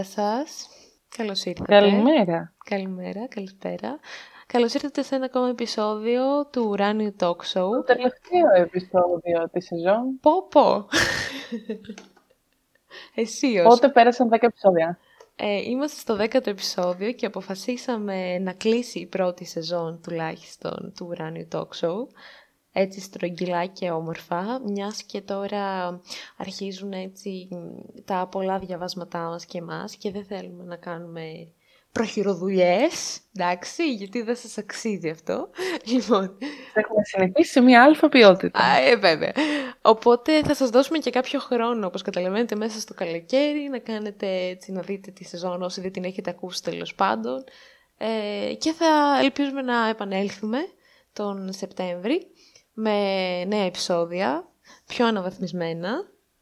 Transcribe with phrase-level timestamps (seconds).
[0.00, 0.68] Καλησπέρα σας.
[1.16, 1.72] Καλώς ήρθατε.
[1.72, 2.52] Καλημέρα.
[2.64, 3.98] Καλημέρα, καλησπέρα.
[4.46, 7.70] Καλώς ήρθατε σε ένα ακόμα επεισόδιο του Ουράνιου Talk Show.
[7.70, 10.18] Το τελευταίο επεισόδιο της σεζόν.
[10.20, 10.88] Πω πω.
[13.14, 13.66] Εσύ ως.
[13.66, 14.98] Πότε πέρασαν 10 επεισόδια;
[15.36, 21.48] Ε, είμαστε στο δέκατο επεισόδιο και αποφασίσαμε να κλείσει η πρώτη σεζόν τουλάχιστον του Ουράνιου
[21.52, 21.96] Talk Show
[22.80, 26.00] έτσι στρογγυλά και όμορφα, μιας και τώρα
[26.36, 27.48] αρχίζουν έτσι
[28.04, 31.52] τα πολλά διαβάσματά μας και εμάς και δεν θέλουμε να κάνουμε
[31.92, 35.48] προχειροδουλειές, εντάξει, γιατί δεν σας αξίζει αυτό.
[35.92, 36.38] Λοιπόν.
[36.74, 38.60] Έχουμε συνηθίσει σε μια αλφα ποιότητα.
[38.60, 39.32] Α, ε, βέβαια.
[39.82, 44.72] Οπότε θα σας δώσουμε και κάποιο χρόνο, όπως καταλαβαίνετε, μέσα στο καλοκαίρι, να κάνετε έτσι,
[44.72, 47.44] να δείτε τη σεζόν όσοι δεν την έχετε ακούσει τέλος πάντων.
[47.98, 50.58] Ε, και θα ελπίζουμε να επανέλθουμε
[51.12, 52.26] τον Σεπτέμβρη
[52.80, 54.44] με νέα επεισόδια,
[54.86, 55.90] πιο αναβαθμισμένα.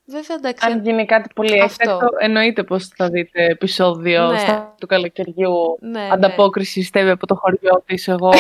[0.07, 0.67] Βέβαια, εντάξει.
[0.67, 4.39] Αν γίνει κάτι πολύ έκτακτο, εννοείται πως θα δείτε επεισόδιο ναι.
[4.39, 5.79] στα του καλοκαιριού.
[5.81, 6.85] Ναι, ανταπόκριση, ναι.
[6.85, 8.33] στέβει από το χωριό της, εγώ...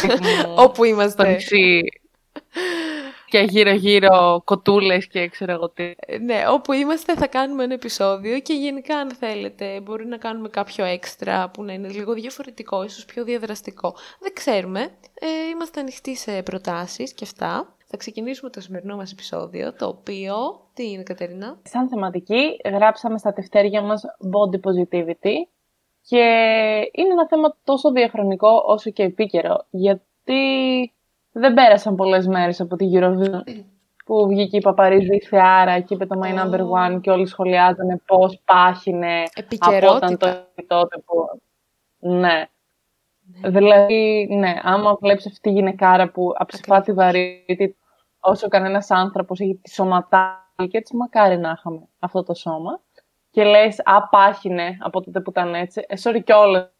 [0.64, 1.22] Όπου είμαστε.
[1.22, 1.82] Στο νησί.
[3.28, 5.94] Και γύρω-γύρω κοτούλες και ξέρω εγώ τι.
[5.96, 10.48] Ε, ναι, όπου είμαστε θα κάνουμε ένα επεισόδιο και γενικά αν θέλετε μπορεί να κάνουμε
[10.48, 13.94] κάποιο έξτρα που να είναι λίγο διαφορετικό, ίσως πιο διαδραστικό.
[14.20, 14.80] Δεν ξέρουμε.
[15.14, 17.76] Ε, είμαστε ανοιχτοί σε προτάσεις και αυτά.
[17.88, 20.34] Θα ξεκινήσουμε το σημερινό μας επεισόδιο, το οποίο...
[20.74, 24.02] Τι είναι, Κατερίνα; Σαν θεματική γράψαμε στα τευτέρια μας
[24.32, 25.34] body positivity
[26.08, 26.24] και
[26.92, 30.42] είναι ένα θέμα τόσο διαχρονικό όσο και επίκαιρο, γιατί
[31.38, 33.40] δεν πέρασαν πολλές μέρες από τη Eurovision
[34.04, 38.00] που βγήκε η Παπαρίζου η Θεάρα και είπε το My Number One και όλοι σχολιάζανε
[38.06, 39.22] πώς πάχινε
[39.58, 40.26] από όταν το
[40.66, 41.40] τότε που...
[41.98, 42.46] Ναι.
[43.40, 43.50] ναι.
[43.50, 47.74] Δηλαδή, ναι, άμα βλέπεις αυτή τη γυναικάρα που αψηφά τη βαρύτητα
[48.20, 52.80] όσο κανένας άνθρωπος έχει τη σωματάκια και έτσι μακάρι να είχαμε αυτό το σώμα
[53.30, 56.70] και λες, α, πάχινε από τότε που ήταν έτσι, ε, sorry κιόλας.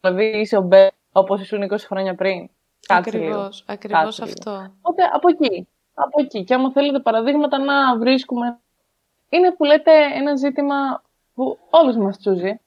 [0.00, 2.50] Δηλαδή είσαι ο Μπέ όπως ήσουν 20 χρόνια πριν.
[2.88, 4.74] Ακριβώς, ακριβώς αυτό.
[4.80, 6.44] Οπότε από εκεί, από εκεί.
[6.44, 8.60] Και άμα θέλετε παραδείγματα να βρίσκουμε,
[9.28, 11.02] είναι που λέτε ένα ζήτημα
[11.34, 12.60] που όλους μας τσούζει,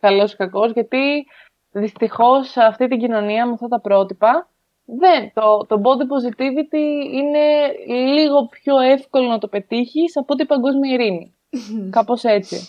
[0.00, 1.26] καλός ή κακός, γιατί
[1.70, 4.48] δυστυχώς σε αυτή την κοινωνία με αυτά τα πρότυπα,
[4.84, 10.92] δεν, το, το body positivity είναι λίγο πιο εύκολο να το πετύχεις από την παγκόσμια
[10.92, 11.34] ειρήνη.
[11.90, 12.68] Κάπως έτσι.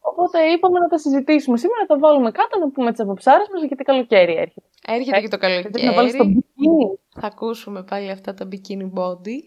[0.00, 1.56] Οπότε είπαμε να τα συζητήσουμε.
[1.58, 4.66] Σήμερα τα βάλουμε κάτω να πούμε τις αποψάρες μας γιατί καλοκαίρι έρχεται.
[4.86, 5.84] Έρχεται και το καλοκαίρι.
[5.84, 6.98] Να βάλεις το μπικίνι.
[7.20, 9.38] Θα ακούσουμε πάλι αυτά τα bikini body.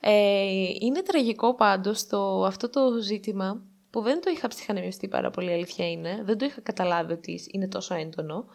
[0.00, 0.44] Ε,
[0.80, 5.90] είναι τραγικό πάντως το, αυτό το ζήτημα που δεν το είχα ψυχανεμιστεί πάρα πολύ, αλήθεια
[5.90, 6.22] είναι.
[6.24, 8.46] Δεν το είχα καταλάβει ότι είναι τόσο έντονο.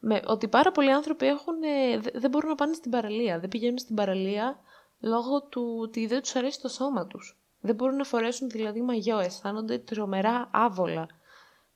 [0.00, 3.38] Με, ότι πάρα πολλοί άνθρωποι έχουν, ε, δεν μπορούν να πάνε στην παραλία.
[3.38, 4.58] Δεν πηγαίνουν στην παραλία
[5.00, 7.38] λόγω του ότι δεν τους αρέσει το σώμα τους.
[7.60, 11.06] Δεν μπορούν να φορέσουν δηλαδή μαγιό, αισθάνονται τρομερά άβολα.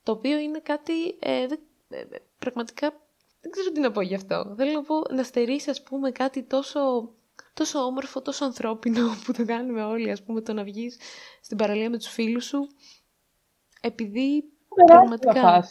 [0.03, 1.43] Το οποίο είναι κάτι ε,
[1.89, 2.05] ε,
[2.39, 2.93] πραγματικά
[3.41, 4.53] δεν ξέρω τι να πω γι' αυτό.
[4.57, 7.09] Θέλω να πω να στερήσει ας πούμε κάτι τόσο,
[7.53, 10.99] τόσο όμορφο, τόσο ανθρώπινο που το κάνουμε όλοι, ας πούμε το να βγεις
[11.41, 12.67] στην παραλία με τους φίλους σου
[13.81, 14.43] επειδή
[14.85, 15.63] πραγματικά...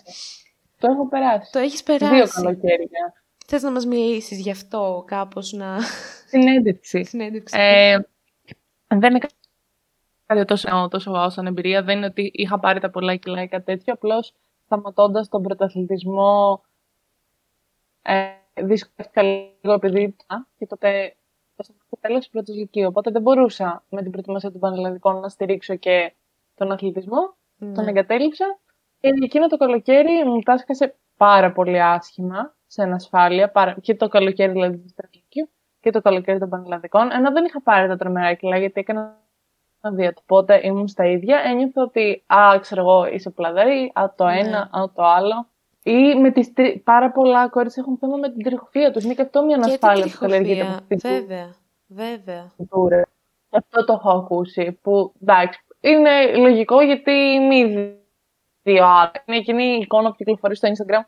[0.78, 1.52] Το έχω περάσει.
[1.52, 2.14] Το έχεις περάσει.
[2.14, 3.24] Δύο καλοκαίρια.
[3.46, 5.78] Θες να μας μιλήσεις γι' αυτό κάπως να...
[6.26, 7.04] Συνέντευξη.
[7.10, 7.58] Συνέντευξη.
[7.58, 7.98] Ε,
[8.86, 9.18] δεν είναι
[10.34, 11.82] κάτι τόσο, τόσο σαν εμπειρία.
[11.82, 13.92] Δεν είναι ότι είχα πάρει τα πολλά κιλά ή κάτι τέτοιο.
[13.92, 14.34] Απλώς
[14.64, 16.62] σταματώντας τον πρωταθλητισμό,
[18.02, 20.16] ε, δυσκολεύτηκα λίγο επειδή.
[20.58, 21.16] και τότε
[21.62, 22.88] στο τέλος της πρώτης ηλικία.
[22.88, 26.14] Οπότε δεν μπορούσα με την προετοιμασία των Πανελλαδικών να στηρίξω και
[26.54, 27.34] τον αθλητισμό.
[27.60, 27.72] Mm.
[27.74, 28.58] Τον εγκατέλειψα.
[29.00, 33.50] Και εκείνο το καλοκαίρι μου τάσκασε πάρα πολύ άσχημα σε ανασφάλεια.
[33.50, 33.76] Πάρα...
[33.80, 34.94] Και το καλοκαίρι δηλαδή του
[35.80, 37.10] και το καλοκαίρι των Πανελλαδικών.
[37.12, 39.21] Ενώ δεν είχα πάρει τα τρομερά κιλά γιατί έκανα
[39.90, 40.12] δει.
[40.20, 41.38] Οπότε ήμουν στα ίδια.
[41.44, 44.38] Ένιωθα ότι, α, ξέρω εγώ, είσαι πλαδέρι, α, το ναι.
[44.38, 45.46] ένα, α, το άλλο.
[45.82, 46.82] Ή με τις τρι...
[46.84, 49.04] πάρα πολλά κορίτσια έχουν θέμα με την τριχοφία τους.
[49.04, 51.54] Είναι και αυτό μια ανασφάλεια που καλλιεργείται από την Βέβαια,
[51.86, 52.52] βέβαια.
[53.50, 54.78] Αυτό το έχω ακούσει.
[54.82, 57.66] Που εντάξει, είναι λογικό γιατί μη
[58.62, 59.12] δύο άλλα.
[59.24, 61.04] Είναι εκείνη η εικόνα που κυκλοφορεί στο Instagram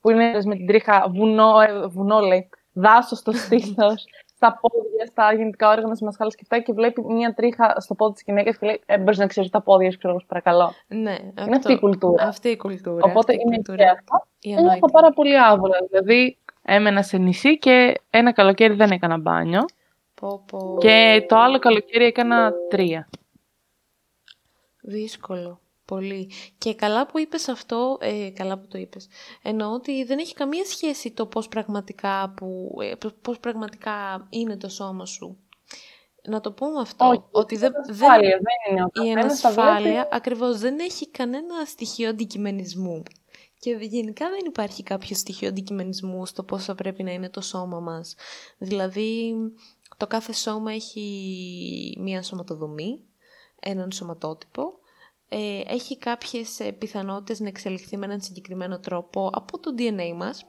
[0.00, 4.04] που είναι με την τρίχα βουνό, ε, βουνό λέει, δάσος στο στήθος
[4.42, 8.12] στα πόδια, στα γεννητικά όργανα τη μασχάλα και αυτά και βλέπει μια τρίχα στο πόδι
[8.12, 10.74] της γυναίκας και λέει: ε, Μπορείς να ξέρεις τα πόδια σου, ξέρω παρακαλώ.
[10.86, 12.24] Ναι, είναι αυτό, αυτή η κουλτούρα.
[12.26, 13.00] Αυτή η κουλτούρα.
[13.04, 13.76] Οπότε αυτή είναι κουλτούρα.
[13.76, 14.26] και αυτό.
[14.40, 15.76] Ένιωθα πάρα πολύ άβολα.
[15.90, 19.64] Δηλαδή, έμενα σε νησί και ένα καλοκαίρι δεν έκανα μπάνιο.
[20.14, 20.76] Πω, πω.
[20.78, 23.08] Και το άλλο καλοκαίρι έκανα τρία.
[24.80, 25.60] Δύσκολο.
[25.84, 26.30] Πολύ.
[26.58, 29.08] Και καλά που είπες αυτό, ε, καλά που το είπες,
[29.42, 32.92] εννοώ ότι δεν έχει καμία σχέση το πώς πραγματικά, που, ε,
[33.22, 35.36] πώς πραγματικά είναι το σώμα σου.
[36.28, 37.08] να το πούμε αυτό.
[37.08, 43.02] Όχι, ότι δεν, ασφάλεια, δεν είναι ο η ανασφάλεια ακριβώς δεν έχει κανένα στοιχείο αντικειμενισμού.
[43.58, 47.80] Και γενικά δεν υπάρχει κάποιο στοιχείο αντικειμενισμού στο πώς θα πρέπει να είναι το σώμα
[47.80, 48.14] μας.
[48.58, 49.34] Δηλαδή,
[49.96, 53.04] το κάθε σώμα έχει μία σωματοδομή,
[53.60, 54.78] έναν σωματότυπο,
[55.34, 60.46] ε, έχει κάποιες ε, πιθανότητες να εξελιχθεί με έναν συγκεκριμένο τρόπο από το DNA μας,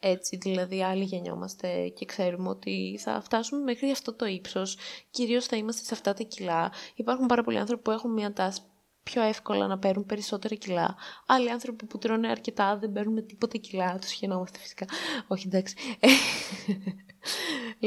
[0.00, 4.76] έτσι, δηλαδή άλλοι γεννιόμαστε και ξέρουμε ότι θα φτάσουμε μέχρι αυτό το ύψος,
[5.10, 6.72] κυρίως θα είμαστε σε αυτά τα κιλά.
[6.94, 8.60] Υπάρχουν πάρα πολλοί άνθρωποι που έχουν μια τάση
[9.02, 10.96] πιο εύκολα να παίρνουν περισσότερα κιλά.
[11.26, 14.86] Άλλοι άνθρωποι που τρώνε αρκετά δεν παίρνουν τίποτα κιλά, τους χαινόμαστε φυσικά.
[15.26, 15.74] Όχι εντάξει.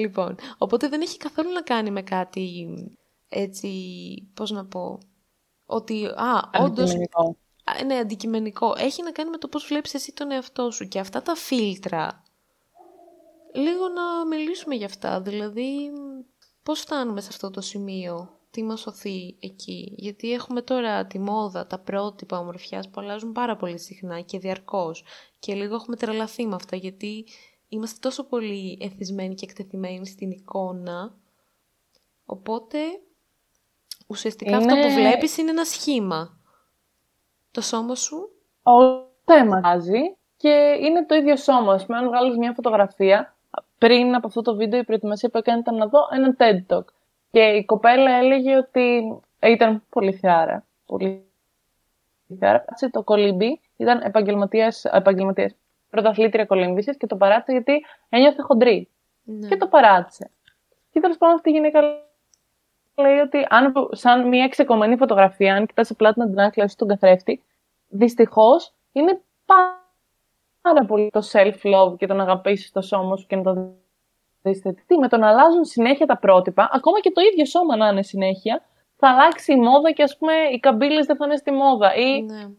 [0.02, 2.68] λοιπόν, οπότε δεν έχει καθόλου να κάνει με κάτι
[3.30, 3.70] έτσι,
[4.34, 5.00] πώς να πω,
[5.66, 6.94] ότι, α, όντως,
[7.86, 8.74] ναι, αντικειμενικό.
[8.78, 12.24] Έχει να κάνει με το πώς βλέπεις εσύ τον εαυτό σου και αυτά τα φίλτρα.
[13.54, 15.92] Λίγο να μιλήσουμε για αυτά, δηλαδή
[16.64, 19.94] πώς φτάνουμε σε αυτό το σημείο, τι μας σωθεί εκεί.
[19.98, 25.04] Γιατί έχουμε τώρα τη μόδα, τα πρότυπα ομορφιάς που αλλάζουν πάρα πολύ συχνά και διαρκώς.
[25.40, 27.26] Και λίγο έχουμε τρελαθεί με αυτά γιατί
[27.68, 31.16] είμαστε τόσο πολύ εθισμένοι και εκτεθειμένοι στην εικόνα.
[32.26, 32.78] Οπότε
[34.14, 36.38] ουσιαστικά αυτό που βλέπεις είναι ένα σχήμα
[37.52, 38.30] το σώμα σου.
[38.64, 38.72] Ο
[39.26, 39.62] θέμα
[40.38, 41.74] και είναι το ίδιο σώμα.
[41.74, 43.36] Ας πούμε, αν βγάλεις μια φωτογραφία,
[43.78, 46.86] πριν από αυτό το βίντεο η προετοιμασία που έκανες ήταν να δω ένα TED Talk.
[47.32, 49.04] Και η κοπέλα έλεγε ότι
[49.40, 50.66] ήταν πολύ θεάρα.
[50.86, 51.26] Πολύ
[52.40, 52.66] θεάρα.
[52.92, 55.56] Το κολύμπι ήταν επαγγελματίας, επαγγελματίας
[55.90, 58.90] πρωταθλήτρια κολύμβησης και το παράτησε γιατί ένιωθε χοντρή.
[59.24, 59.48] Ναι.
[59.48, 60.30] Και το παράτησε.
[60.92, 61.82] Και τέλος πάντων αυτή η γυναίκα
[62.96, 67.44] λέει ότι αν, σαν μια ξεκομμένη φωτογραφία, αν κοιτάς απλά την αντινάκλαση στον καθρέφτη,
[67.88, 73.44] δυστυχώς είναι πάρα πολύ το self-love και το να αγαπήσεις το σώμα σου και να
[73.44, 73.72] το
[74.42, 77.88] δεις τι, με το να αλλάζουν συνέχεια τα πρότυπα, ακόμα και το ίδιο σώμα να
[77.88, 78.64] είναι συνέχεια,
[78.98, 81.96] θα αλλάξει η μόδα και ας πούμε οι καμπύλες δεν θα είναι στη μόδα.
[81.96, 82.50] Ή ναι.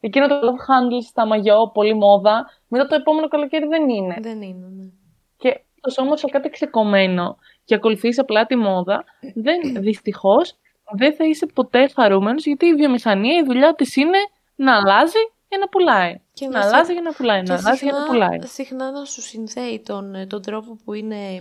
[0.00, 4.16] εκείνο το love handles στα μαγιό, πολύ μόδα, μετά το επόμενο καλοκαίρι δεν είναι.
[4.20, 4.88] Δεν είναι, ναι.
[5.36, 7.38] Και το σώμα σου κάτι ξεκομμένο
[7.70, 10.56] και ακολουθείς απλά τη μόδα, δεν, δυστυχώς
[10.96, 14.18] δεν θα είσαι ποτέ χαρούμενος γιατί η βιομηχανία, η δουλειά της είναι
[14.54, 16.20] να αλλάζει για να πουλάει.
[16.32, 18.38] Και να, αλλάζει για να πουλάει, να αλλάζει για να πουλάει.
[18.42, 21.40] Συχνά να σου συνθέει τον, τον τρόπο που είναι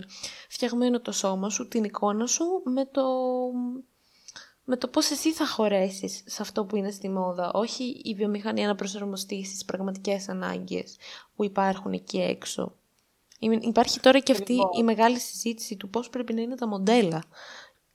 [0.50, 3.04] φτιαγμένο το σώμα σου, την εικόνα σου, με το,
[4.64, 7.52] με το πώς εσύ θα χωρέσεις σε αυτό που είναι στη μόδα.
[7.54, 10.98] Όχι η βιομηχανία να προσαρμοστεί στις πραγματικές ανάγκες
[11.36, 12.74] που υπάρχουν εκεί έξω.
[13.40, 17.24] Υπάρχει τώρα και αυτή η μεγάλη συζήτηση του πώς πρέπει να είναι τα μοντέλα.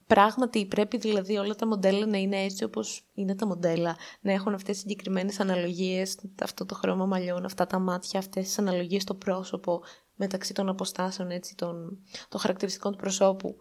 [0.07, 4.55] Πράγματι πρέπει δηλαδή όλα τα μοντέλα να είναι έτσι όπως είναι τα μοντέλα, να έχουν
[4.55, 9.15] αυτές τις συγκεκριμένες αναλογίες, αυτό το χρώμα μαλλιών, αυτά τα μάτια, αυτές τις αναλογίες στο
[9.15, 9.83] πρόσωπο
[10.15, 11.99] μεταξύ των αποστάσεων, έτσι, των,
[12.29, 13.57] των χαρακτηριστικών του προσώπου.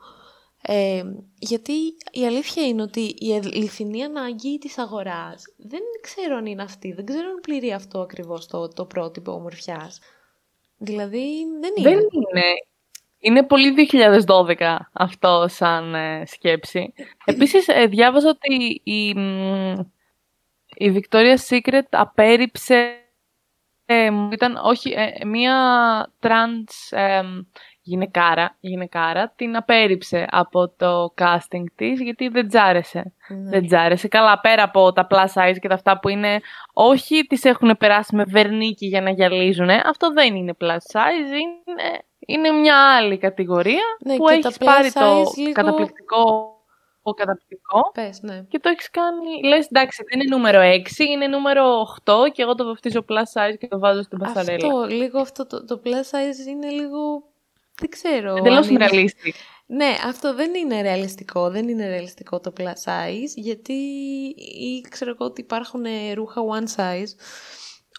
[0.61, 1.03] Ε,
[1.39, 1.73] γιατί
[2.11, 7.05] η αλήθεια είναι ότι η αληθινή ανάγκη της αγοράς δεν ξέρω αν είναι αυτή, δεν
[7.05, 9.99] ξέρω αν πληρεί αυτό ακριβώς το, το πρότυπο ομορφιάς.
[10.83, 11.89] Δηλαδή δεν είναι.
[11.89, 12.53] Δεν είναι.
[13.19, 13.89] Είναι πολύ
[14.27, 16.93] 2012 αυτό σαν ε, σκέψη.
[17.25, 19.07] Επίσης ε, διάβαζα ότι η,
[20.75, 22.97] η Victoria's Secret απέρριψε
[23.85, 25.57] ε, ήταν όχι, μία
[26.19, 26.97] trans
[27.83, 33.13] γυναικάρα, γυναικάρα την απέρριψε από το casting της γιατί δεν τζάρεσε.
[33.29, 33.49] Ναι.
[33.49, 34.07] Δεν τζάρεσε.
[34.07, 36.41] Καλά, πέρα από τα plus size και τα αυτά που είναι,
[36.73, 39.69] όχι τις έχουν περάσει με βερνίκι για να γυαλίζουν.
[39.69, 45.23] Αυτό δεν είναι plus size, είναι, είναι μια άλλη κατηγορία ναι, που έχεις πάρει το
[45.53, 46.47] καταπληκτικό
[47.05, 47.91] ο καταπληκτικό.
[47.93, 48.45] Πες, ναι.
[48.49, 49.43] Και το έχεις κάνει.
[49.43, 53.57] Λες, εντάξει, δεν είναι νούμερο 6, είναι νούμερο 8 και εγώ το βαφτίζω plus size
[53.59, 54.67] και το βάζω στην πασαρέλα.
[54.67, 57.23] Αυτό, λίγο αυτό το, το plus size είναι λίγο
[57.79, 58.35] δεν ξέρω.
[58.35, 58.87] Εντελώς είναι...
[58.87, 59.33] ρεαλίστη.
[59.65, 61.49] Ναι, αυτό δεν είναι ρεαλιστικό.
[61.49, 63.73] Δεν είναι ρεαλιστικό το plus size, γιατί
[64.59, 67.11] ή ξέρω εγώ ότι υπάρχουν ρούχα one size,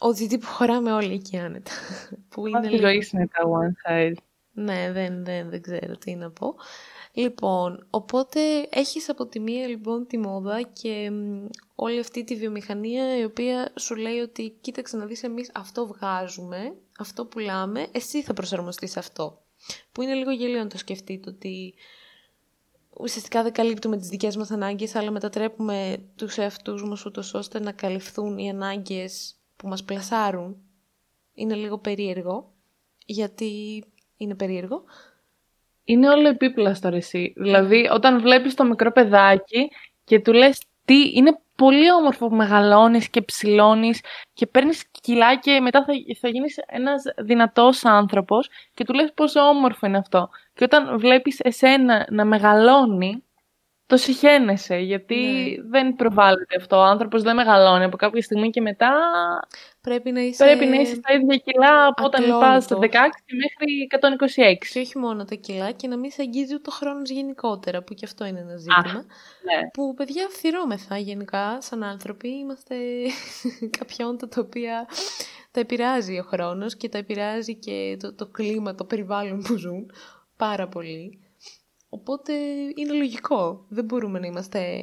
[0.00, 1.70] ότι που χωράμε όλοι εκεί άνετα.
[2.30, 2.88] που είναι λίγο...
[2.88, 4.14] είναι τα one size.
[4.56, 6.54] Ναι, δεν, δεν, δεν ξέρω τι να πω.
[7.12, 8.40] Λοιπόν, οπότε
[8.70, 11.10] έχεις από τη μία λοιπόν τη μόδα και
[11.74, 16.76] όλη αυτή τη βιομηχανία η οποία σου λέει ότι κοίταξε να δεις εμείς αυτό βγάζουμε,
[16.98, 19.43] αυτό πουλάμε, εσύ θα προσαρμοστείς αυτό.
[19.92, 21.74] Που είναι λίγο γελίο να το σκεφτείτε ότι
[22.96, 27.72] ουσιαστικά δεν καλύπτουμε τις δικές μας ανάγκες, αλλά μετατρέπουμε τους εαυτούς μας ούτως ώστε να
[27.72, 30.56] καλυφθούν οι ανάγκες που μας πλασάρουν.
[31.34, 32.52] Είναι λίγο περίεργο,
[33.06, 33.84] γιατί
[34.16, 34.84] είναι περίεργο.
[35.84, 37.32] Είναι όλο επίπλαστο εσύ.
[37.36, 39.70] Δηλαδή, όταν βλέπεις το μικρό παιδάκι
[40.04, 44.00] και του λες τι είναι πολύ όμορφο που μεγαλώνεις και ψηλώνεις
[44.32, 49.40] και παίρνεις κιλά και μετά θα, θα γίνεις ένας δυνατός άνθρωπος και του λες πόσο
[49.40, 50.28] όμορφο είναι αυτό.
[50.54, 53.24] Και όταν βλέπεις εσένα να μεγαλώνει,
[53.86, 55.68] το συχαίνεσαι, γιατί ναι.
[55.68, 56.76] δεν προβάλλεται αυτό.
[56.76, 58.92] Ο άνθρωπος δεν μεγαλώνει από κάποια στιγμή και μετά
[59.84, 62.82] πρέπει να είσαι, πρέπει να είσαι στα ίδια κιλά από όταν πας στα 16
[63.42, 63.88] μέχρι
[64.62, 64.66] 126.
[64.72, 67.94] Και όχι μόνο τα κιλά και να μην σε αγγίζει ούτε ο χρόνος γενικότερα, που
[67.94, 68.92] και αυτό είναι ένα ζήτημα.
[68.94, 69.68] ναι.
[69.72, 72.28] Που παιδιά φθυρώμεθα γενικά σαν άνθρωποι.
[72.28, 72.76] Είμαστε
[73.78, 74.86] κάποια όντα τα οποία
[75.50, 79.90] τα επηρεάζει ο χρόνος και τα επηρεάζει και το, το κλίμα, το περιβάλλον που ζουν
[80.36, 81.18] πάρα πολύ.
[81.88, 82.32] Οπότε
[82.74, 83.66] είναι λογικό.
[83.68, 84.80] Δεν μπορούμε να είμαστε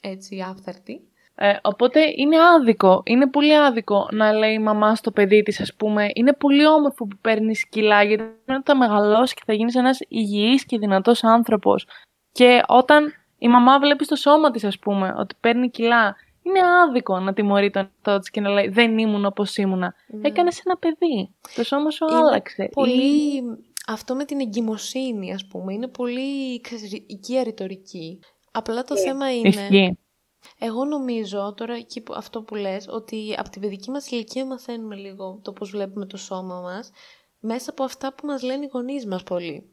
[0.00, 1.08] έτσι άφθαρτοι.
[1.38, 5.74] Ε, οπότε είναι άδικο, είναι πολύ άδικο να λέει η μαμά στο παιδί της, ας
[5.74, 8.24] πούμε, είναι πολύ όμορφο που παίρνεις κιλά, γιατί
[8.64, 11.86] θα μεγαλώσεις και θα γίνεις ένας υγιής και δυνατός άνθρωπος.
[12.32, 17.18] Και όταν η μαμά βλέπει στο σώμα της, ας πούμε, ότι παίρνει κιλά, είναι άδικο
[17.18, 19.94] να τιμωρεί τον εαυτό της και να λέει «Δεν ήμουν όπως ήμουνα».
[20.06, 20.28] Ναι.
[20.28, 22.68] Έκανες ένα παιδί, το σώμα σου είναι άλλαξε.
[22.72, 23.42] Πολύ
[23.86, 26.60] αυτό με την εγκυμοσύνη, ας πούμε, είναι πολύ
[27.06, 28.18] οικία ρητορική.
[28.52, 29.96] Απλά το ε, θέμα είναι...
[30.58, 35.40] Εγώ νομίζω τώρα εκεί αυτό που λες, ότι από την παιδική μας ηλικία μαθαίνουμε λίγο
[35.42, 36.90] το πώς βλέπουμε το σώμα μας,
[37.40, 39.70] μέσα από αυτά που μας λένε οι γονείς μας πολύ.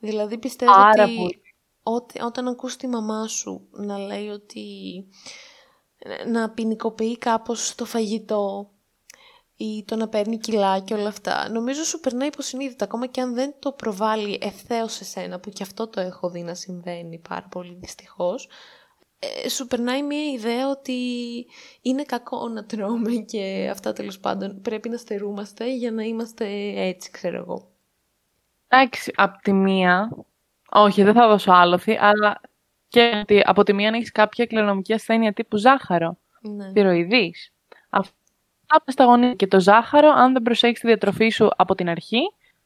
[0.00, 1.42] Δηλαδή πιστεύω ότι,
[1.82, 4.64] ότι όταν ακούς τη μαμά σου να λέει ότι
[6.26, 8.70] να ποινικοποιεί κάπως το φαγητό,
[9.56, 11.48] ή το να παίρνει κιλά και όλα αυτά.
[11.48, 15.62] Νομίζω σου περνάει υποσυνείδητα, ακόμα και αν δεν το προβάλλει ευθέως σε σένα, που και
[15.62, 18.48] αυτό το έχω δει να συμβαίνει πάρα πολύ δυστυχώς.
[19.18, 20.96] Ε, σου περνάει μια ιδέα ότι
[21.82, 26.46] είναι κακό να τρώμε και αυτά τέλος πάντων πρέπει να στερούμαστε για να είμαστε
[26.76, 27.68] έτσι, ξέρω εγώ.
[28.68, 30.10] Εντάξει, από τη μία,
[30.70, 32.40] όχι δεν θα δώσω άλοθη, αλλά
[32.88, 36.70] και ότι από τη μία να έχεις κάποια κληρονομική ασθένεια τύπου ζάχαρο, ναι.
[36.72, 37.52] θηροειδής.
[37.90, 38.14] Αυτό
[38.68, 42.20] Άπτε στα γονίδια και το ζάχαρο, αν δεν προσέχεις τη διατροφή σου από την αρχή,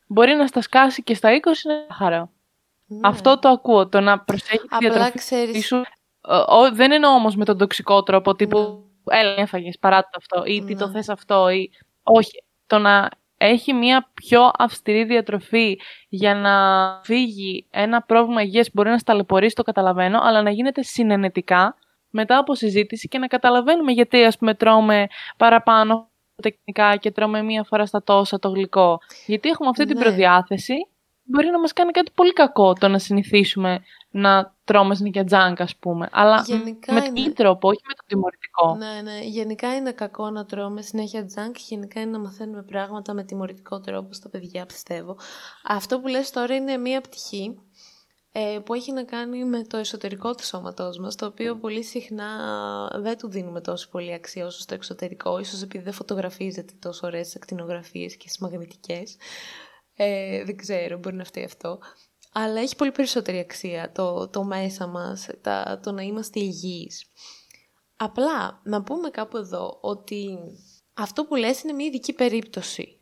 [0.07, 1.51] μπορεί να στα σκάσει και στα 20
[1.89, 2.31] ζάχαρο.
[2.87, 3.01] Ναι.
[3.03, 5.67] Αυτό το ακούω, το να προσέχεις τη διατροφή ξέρεις...
[5.67, 5.83] σου.
[6.47, 8.59] Ο, δεν εννοώ όμως με τον τοξικό τρόπο, τύπου
[9.05, 9.19] ναι.
[9.19, 10.93] έλα έφαγες, παρά το αυτό, ή τι το ναι.
[10.93, 11.71] θες αυτό, ή
[12.03, 12.45] όχι.
[12.67, 16.55] Το να έχει μια πιο αυστηρή διατροφή για να
[17.05, 21.77] φύγει ένα πρόβλημα υγείας μπορεί να σταλαιπωρήσει, το καταλαβαίνω, αλλά να γίνεται συνενετικά
[22.11, 26.11] μετά από συζήτηση και να καταλαβαίνουμε γιατί ας πούμε τρώμε παραπάνω
[26.43, 28.99] τεχνικά και τρώμε μία φορά στα τόσα το γλυκό.
[29.27, 30.03] Γιατί έχουμε αυτή την ναι.
[30.03, 30.75] προδιάθεση,
[31.31, 35.77] μπορεί να μας κάνει κάτι πολύ κακό το να συνηθίσουμε να τρώμε συνήθεια τζάνκ, ας
[35.77, 36.09] πούμε.
[36.13, 37.33] Αλλά γενικά με είναι...
[37.33, 38.75] τρόπο, όχι με το τιμωρητικό.
[38.75, 39.25] Ναι, ναι.
[39.25, 41.57] Γενικά είναι κακό να τρώμε συνέχεια τζάνκ.
[41.59, 45.17] Γενικά είναι να μαθαίνουμε πράγματα με τιμωρητικό τρόπο στα παιδιά, πιστεύω.
[45.65, 47.59] Αυτό που λες τώρα είναι μία πτυχή
[48.33, 52.27] ε, που έχει να κάνει με το εσωτερικό του σώματός μας, το οποίο πολύ συχνά
[52.95, 57.27] δεν του δίνουμε τόσο πολύ αξία όσο στο εξωτερικό, ίσως επειδή δεν φωτογραφίζεται τόσο ωραίες
[57.27, 59.17] στις ακτινογραφίες και στις μαγνητικές.
[60.03, 61.79] Ε, δεν ξέρω, μπορεί να φταίει αυτό.
[62.33, 67.05] Αλλά έχει πολύ περισσότερη αξία το, το μέσα μας, τα, το να είμαστε υγιείς.
[67.97, 70.39] Απλά, να πούμε κάπου εδώ ότι
[70.95, 73.00] αυτό που λες είναι μια ειδική περίπτωση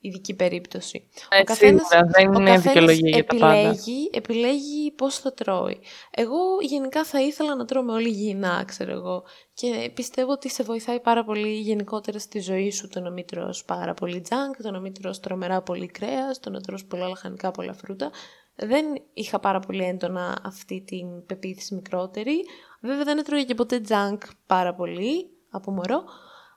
[0.00, 1.08] ειδική περίπτωση.
[1.28, 5.80] Ε, ο καθένας, δεν είναι δικαιολογία για τα επιλέγει, επιλέγει πώς θα τρώει.
[6.10, 9.24] Εγώ γενικά θα ήθελα να τρώμε όλοι υγιεινά, ξέρω εγώ.
[9.54, 13.64] Και πιστεύω ότι σε βοηθάει πάρα πολύ γενικότερα στη ζωή σου το να μην τρως
[13.64, 17.50] πάρα πολύ τζάνκ, το να μην τρως τρομερά πολύ κρέας, το να τρως πολλά λαχανικά,
[17.50, 18.10] πολλά φρούτα.
[18.54, 22.44] Δεν είχα πάρα πολύ έντονα αυτή την πεποίθηση μικρότερη.
[22.80, 26.04] Βέβαια δεν έτρωγε και ποτέ τζάνκ πάρα πολύ από μωρό.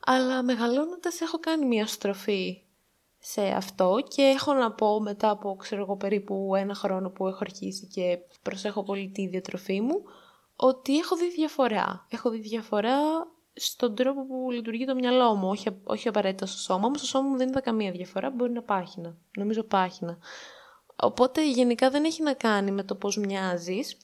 [0.06, 2.64] Αλλά μεγαλώνοντας έχω κάνει μια στροφή
[3.24, 7.38] σε αυτό και έχω να πω μετά από ξέρω εγώ περίπου ένα χρόνο που έχω
[7.42, 10.04] αρχίσει και προσέχω πολύ τη διατροφή μου
[10.56, 12.06] ότι έχω δει διαφορά.
[12.10, 12.98] Έχω δει διαφορά
[13.54, 16.96] στον τρόπο που λειτουργεί το μυαλό μου, όχι, όχι απαραίτητα στο σώμα μου.
[16.96, 19.18] Στο σώμα μου δεν είδα καμία διαφορά, μπορεί να πάχυνα.
[19.38, 20.18] Νομίζω πάχυνα.
[20.96, 23.98] Οπότε γενικά δεν έχει να κάνει με το πώς μοιάζεις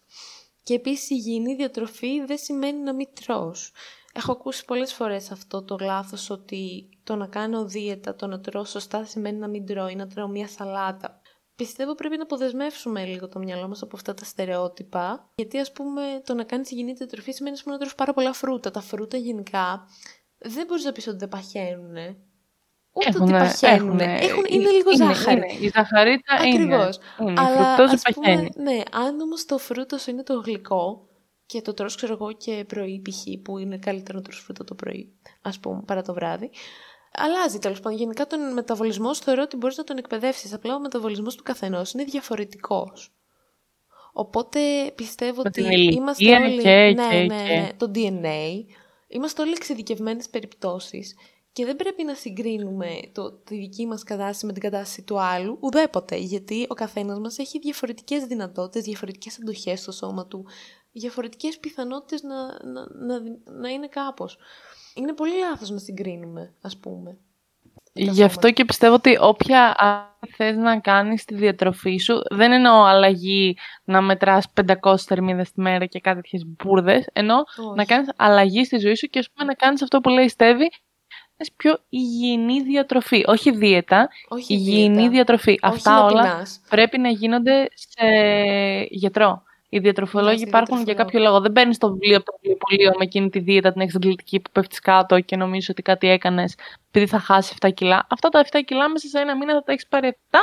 [0.64, 3.72] και επίσης η υγιεινή διατροφή δεν σημαίνει να μην τρως.
[4.14, 8.66] Έχω ακούσει πολλές φορές αυτό το λάθος ότι το να κάνω δίαιτα, το να τρώω
[8.66, 11.22] σωστά σημαίνει να μην τρώω ή να τρώω μια σαλάτα.
[11.56, 16.02] Πιστεύω πρέπει να αποδεσμεύσουμε λίγο το μυαλό μας από αυτά τα στερεότυπα, γιατί ας πούμε
[16.26, 18.72] το να κάνεις υγιεινή διατροφή σημαίνει να τρως πάρα πολλά φρούτα.
[18.72, 19.88] Τα φρούτα γενικά
[20.38, 21.96] δεν μπορείς να πεις ότι δεν παχαίνουν.
[22.92, 24.00] Ούτε ότι παχαίνουν.
[24.00, 25.38] Έχουν, είναι λίγο είναι, ζάχαρη.
[25.38, 25.66] Είναι.
[25.66, 27.00] Η ζαχαρίτα Ακριβώς.
[27.20, 27.32] είναι.
[27.32, 27.42] Είναι.
[27.42, 31.08] Αλλά, ας πούμε, ναι, αν όμως το φρούτο σου είναι το γλυκό,
[31.48, 33.42] και το τρως ξέρω εγώ και πρωί π.χ.
[33.44, 36.50] που είναι καλύτερο να τρως φρούτα το πρωί ας πούμε παρά το βράδυ
[37.12, 37.98] αλλάζει τέλος πάντων.
[37.98, 40.54] Γενικά τον μεταβολισμό θεωρώ ότι μπορείς να τον εκπαιδεύσεις.
[40.54, 43.12] Απλά ο μεταβολισμός του καθενός είναι διαφορετικός.
[44.14, 44.60] Οπότε
[44.96, 46.62] πιστεύω Με ότι την ηλικία είμαστε όλοι...
[46.62, 47.54] και- ναι, και- ναι, και.
[47.60, 48.66] ναι, το DNA.
[49.08, 51.16] Είμαστε όλοι εξειδικευμένες περιπτώσεις
[51.52, 55.58] και δεν πρέπει να συγκρίνουμε το, τη δική μας κατάσταση με την κατάσταση του άλλου
[55.62, 60.46] ουδέποτε, γιατί ο καθένας μας έχει διαφορετικές δυνατότητες, διαφορετικές αντοχές στο σώμα του,
[60.92, 63.20] διαφορετικές πιθανότητες να, να, να,
[63.60, 64.38] να είναι κάπως.
[64.98, 67.18] Είναι πολύ λάθος να συγκρίνουμε, ας πούμε.
[67.94, 68.51] τα Γι' αυτό σώματα.
[68.51, 74.01] και πιστεύω ότι όποια άλλη θες να κάνεις στη διατροφή σου, δεν εννοώ αλλαγή να
[74.01, 74.46] μετράς
[74.82, 77.75] 500 θερμίδες τη μέρα και κάτι τέτοιες μπουρδες, ενώ Όχι.
[77.75, 80.30] να κάνεις αλλαγή στη ζωή σου και ας πούμε να κάνεις αυτό που λέει η
[80.30, 80.70] Στέβη,
[81.38, 83.24] κάνεις πιο υγιεινή διατροφή.
[83.27, 85.10] Όχι δίαιτα, Όχι υγιεινή δίαιτα.
[85.10, 85.51] διατροφή.
[85.51, 86.62] Όχι Αυτά να όλα πεινάς.
[86.70, 88.06] πρέπει να γίνονται σε
[88.89, 89.44] γιατρό.
[89.70, 91.06] Οι διατροφολόγοι Ναι, σε υπάρχουν για διατροφολόγο.
[91.06, 91.42] κάποιο λόγο.
[91.42, 94.80] Δεν παίρνει το βιβλίο από το βιβλιοπωλείο με εκείνη τη δίαιτα την εξαντλητική που πέφτεις
[94.80, 96.56] κάτω και νομίζεις ότι κάτι έκανες
[96.88, 98.08] επειδή θα χάσεις 7 κιλά.
[98.10, 100.38] Αυτά τα 7 κιλά μέσα σε ένα μήνα θα τα έχεις πάρει 7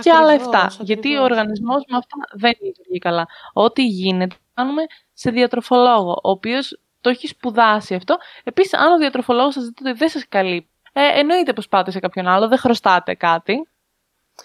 [0.00, 0.38] και άλλα 7.
[0.40, 1.30] Ακριβώς, Γιατί ο ακριβώς.
[1.30, 3.26] οργανισμός με αυτά δεν λειτουργεί καλά.
[3.52, 8.16] Ό,τι γίνεται, το κάνουμε σε διατροφολόγο, ο οποίος το έχει σπουδάσει αυτό.
[8.44, 11.98] Επίσης, αν ο διατροφολόγος σας δείτε ότι δεν σας καλύπτει, ε, εννοείται πως πάτε σε
[11.98, 13.68] κάποιον άλλο, δεν χρωστάτε κάτι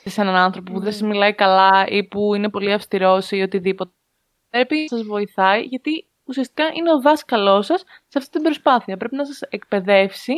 [0.06, 0.92] σε έναν άνθρωπο που δεν Ναι.
[0.94, 3.92] σας μιλάει καλά ή που είναι πολύ αυστηρός ή οτιδήποτε.
[4.52, 8.98] Πρέπει να σας βοηθάει γιατί ουσιαστικά είναι ο δάσκαλός σας σε αυτή την προσπάθεια.
[8.98, 10.34] Πρέπει να σας εκπαιδεύσει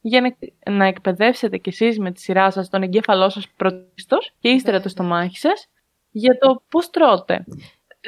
[0.00, 0.36] για να,
[0.72, 4.82] να εκπαιδεύσετε κι εσείς με τη σειρά σας τον εγκέφαλό σας πρωτίστως και ύστερα το
[4.82, 4.90] Βέβαια.
[4.90, 5.66] στομάχι σας
[6.10, 7.44] για το πώς τρώτε.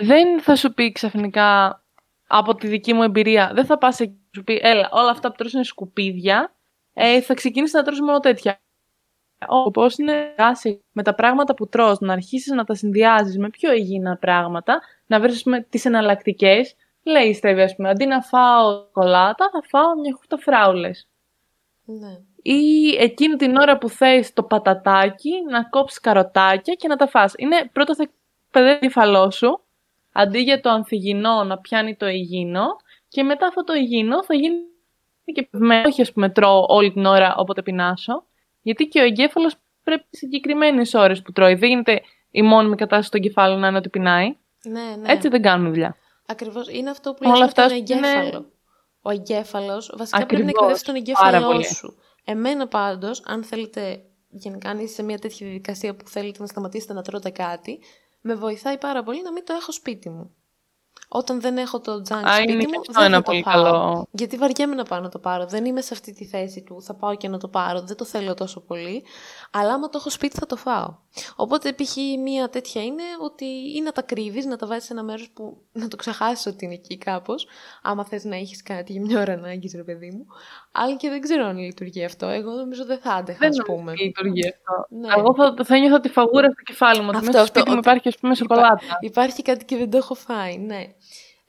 [0.00, 1.80] Δεν θα σου πει ξαφνικά
[2.26, 5.28] από τη δική μου εμπειρία, δεν θα πας εκεί και σου πει έλα όλα αυτά
[5.28, 6.54] που τρως είναι σκουπίδια,
[6.92, 8.61] ε, θα ξεκινήσεις να τρως μόνο τέτοια.
[9.48, 13.38] Ο σκοπός είναι να εργάσει με τα πράγματα που τρως, να αρχίσεις να τα συνδυάζεις
[13.38, 16.74] με πιο υγιεινά πράγματα, να βρεις ας πούμε, τις εναλλακτικές.
[17.02, 21.08] Λέει η Στέβη, ας πούμε, αντί να φάω κολάτα, θα φάω μια χούφτα φράουλες.
[21.84, 22.18] Ναι.
[22.42, 27.34] Ή εκείνη την ώρα που θες το πατατάκι, να κόψεις καροτάκια και να τα φας.
[27.36, 29.60] Είναι πρώτα θα εκπαιδεύεις το κεφαλό σου,
[30.12, 32.66] αντί για το ανθυγινό να πιάνει το υγιεινό,
[33.08, 34.56] και μετά αυτό το υγιεινό θα γίνει
[35.34, 38.24] και με όχι ας πούμε τρώω όλη την ώρα όποτε πεινάσω,
[38.62, 41.54] γιατί και ο εγκέφαλος πρέπει συγκεκριμένες ώρες που τρώει.
[41.54, 44.36] Δεν γίνεται η μόνιμη κατάσταση του εγκεφάλου να είναι ότι πεινάει.
[44.64, 45.12] Ναι, ναι.
[45.12, 45.96] Έτσι δεν κάνουμε δουλειά.
[46.26, 46.68] Ακριβώς.
[46.70, 48.50] Είναι αυτό που Όλα λες με αυτά τον είναι- εγκέφαλο.
[49.02, 50.80] Ο εγκέφαλος βασικά πρέπει να Ακριβώς.
[50.80, 51.74] εκπαιδεύσει τον Πάρα εγκέφαλό πολύ.
[51.74, 51.96] σου.
[52.24, 56.92] Εμένα πάντως, αν θέλετε γενικά αν είστε σε μια τέτοια διαδικασία που θέλετε να σταματήσετε
[56.92, 57.78] να τρώτε κάτι,
[58.20, 60.34] με βοηθάει πάρα πολύ να μην το έχω σπίτι μου.
[61.14, 63.30] Όταν δεν έχω το τζάνκ Α, σπίτι είναι μου, και αυτό δεν ένα θα το
[63.30, 63.52] πολύ φάω.
[63.62, 64.06] καλό.
[64.10, 65.46] Γιατί βαριέμαι να πάω να το πάρω.
[65.46, 66.82] Δεν είμαι σε αυτή τη θέση του.
[66.82, 67.80] Θα πάω και να το πάρω.
[67.80, 69.04] Δεν το θέλω τόσο πολύ.
[69.50, 70.94] Αλλά άμα το έχω σπίτι θα το φάω.
[71.36, 71.96] Οπότε π.χ.
[72.22, 73.44] μία τέτοια είναι ότι
[73.76, 76.64] ή να τα κρύβεις, να τα βάζεις σε ένα μέρος που να το ξεχάσεις ότι
[76.64, 77.46] είναι εκεί κάπως.
[77.82, 80.26] Άμα θες να έχεις κάτι για μια ώρα ανάγκης, ρε παιδί μου.
[80.72, 82.26] Αλλά και δεν ξέρω αν λειτουργεί αυτό.
[82.26, 83.90] Εγώ νομίζω δεν θα άντεχα, Δεν ας νομίζω πούμε.
[83.92, 84.86] ότι λειτουργεί αυτό.
[84.96, 85.08] Ναι.
[85.16, 87.06] Εγώ θα, θα νιώθω τη φαγούρα στο κεφάλι μου.
[87.08, 88.96] Ότι Αυτό, μέσα στο αυτό, σπίτι μου ότι υπάρχει, ας πούμε, υπά- σοκολάτα.
[89.00, 90.82] Υπάρχει κάτι και δεν το έχω φάει, ναι.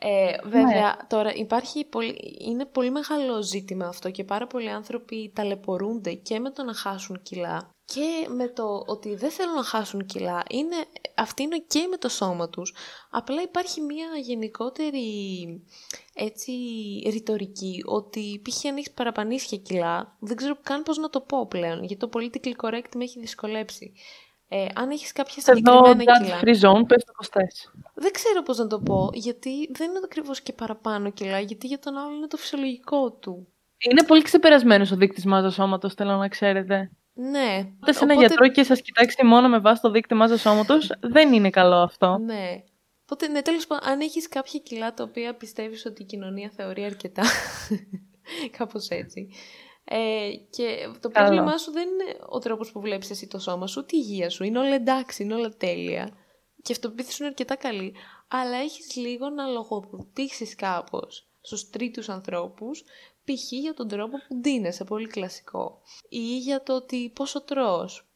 [0.05, 6.13] Ε, βέβαια, τώρα υπάρχει πολύ, είναι πολύ μεγάλο ζήτημα αυτό και πάρα πολλοί άνθρωποι ταλαιπωρούνται
[6.13, 10.43] και με το να χάσουν κιλά και με το ότι δεν θέλουν να χάσουν κιλά.
[10.49, 10.75] Είναι,
[11.15, 12.73] αυτή είναι και με το σώμα τους.
[13.09, 14.97] Απλά υπάρχει μια γενικότερη
[16.13, 16.51] έτσι
[17.11, 18.65] ρητορική ότι π.χ.
[18.65, 22.65] αν έχεις παραπανίσια κιλά, δεν ξέρω καν πώς να το πω πλέον, γιατί το political
[22.65, 23.93] correct με έχει δυσκολέψει.
[24.47, 26.39] Ε, αν έχεις κάποια Εδώ, συγκεκριμένα judge κιλά.
[26.39, 27.71] free zone, πες το κοστές.
[27.93, 31.79] Δεν ξέρω πώς να το πω, γιατί δεν είναι ακριβώς και παραπάνω κιλά, γιατί για
[31.79, 33.47] τον άλλο είναι το φυσιολογικό του.
[33.77, 36.91] Είναι πολύ ξεπερασμένος ο δείκτης μάζας σώματος, θέλω να ξέρετε.
[37.13, 37.71] Ναι.
[37.75, 41.33] Οπότε σε ένα γιατρό και σας κοιτάξει μόνο με βάση το δείκτη μάζας σώματος, δεν
[41.33, 42.17] είναι καλό αυτό.
[42.17, 42.63] Ναι.
[43.03, 46.83] Οπότε, ναι, τέλος πάντων, αν έχεις κάποια κιλά τα οποία πιστεύεις ότι η κοινωνία θεωρεί
[46.83, 47.23] αρκετά,
[48.57, 49.29] κάπως έτσι,
[49.83, 51.27] ε, και το Καλό.
[51.27, 54.29] πρόβλημά σου δεν είναι ο τρόπος που βλέπεις εσύ το σώμα σου, ούτε η υγεία
[54.29, 56.05] σου, είναι όλα εντάξει, είναι όλα τέλεια.
[56.61, 57.95] Και η αυτοπεποίθηση σου είναι αρκετά καλή,
[58.27, 62.83] αλλά έχεις λίγο να λογοδοτήσεις κάπως στους τρίτους ανθρώπους,
[63.25, 63.51] π.χ.
[63.51, 68.07] για τον τρόπο που ντύνεσαι, πολύ κλασικό, ή για το ότι πόσο τρως.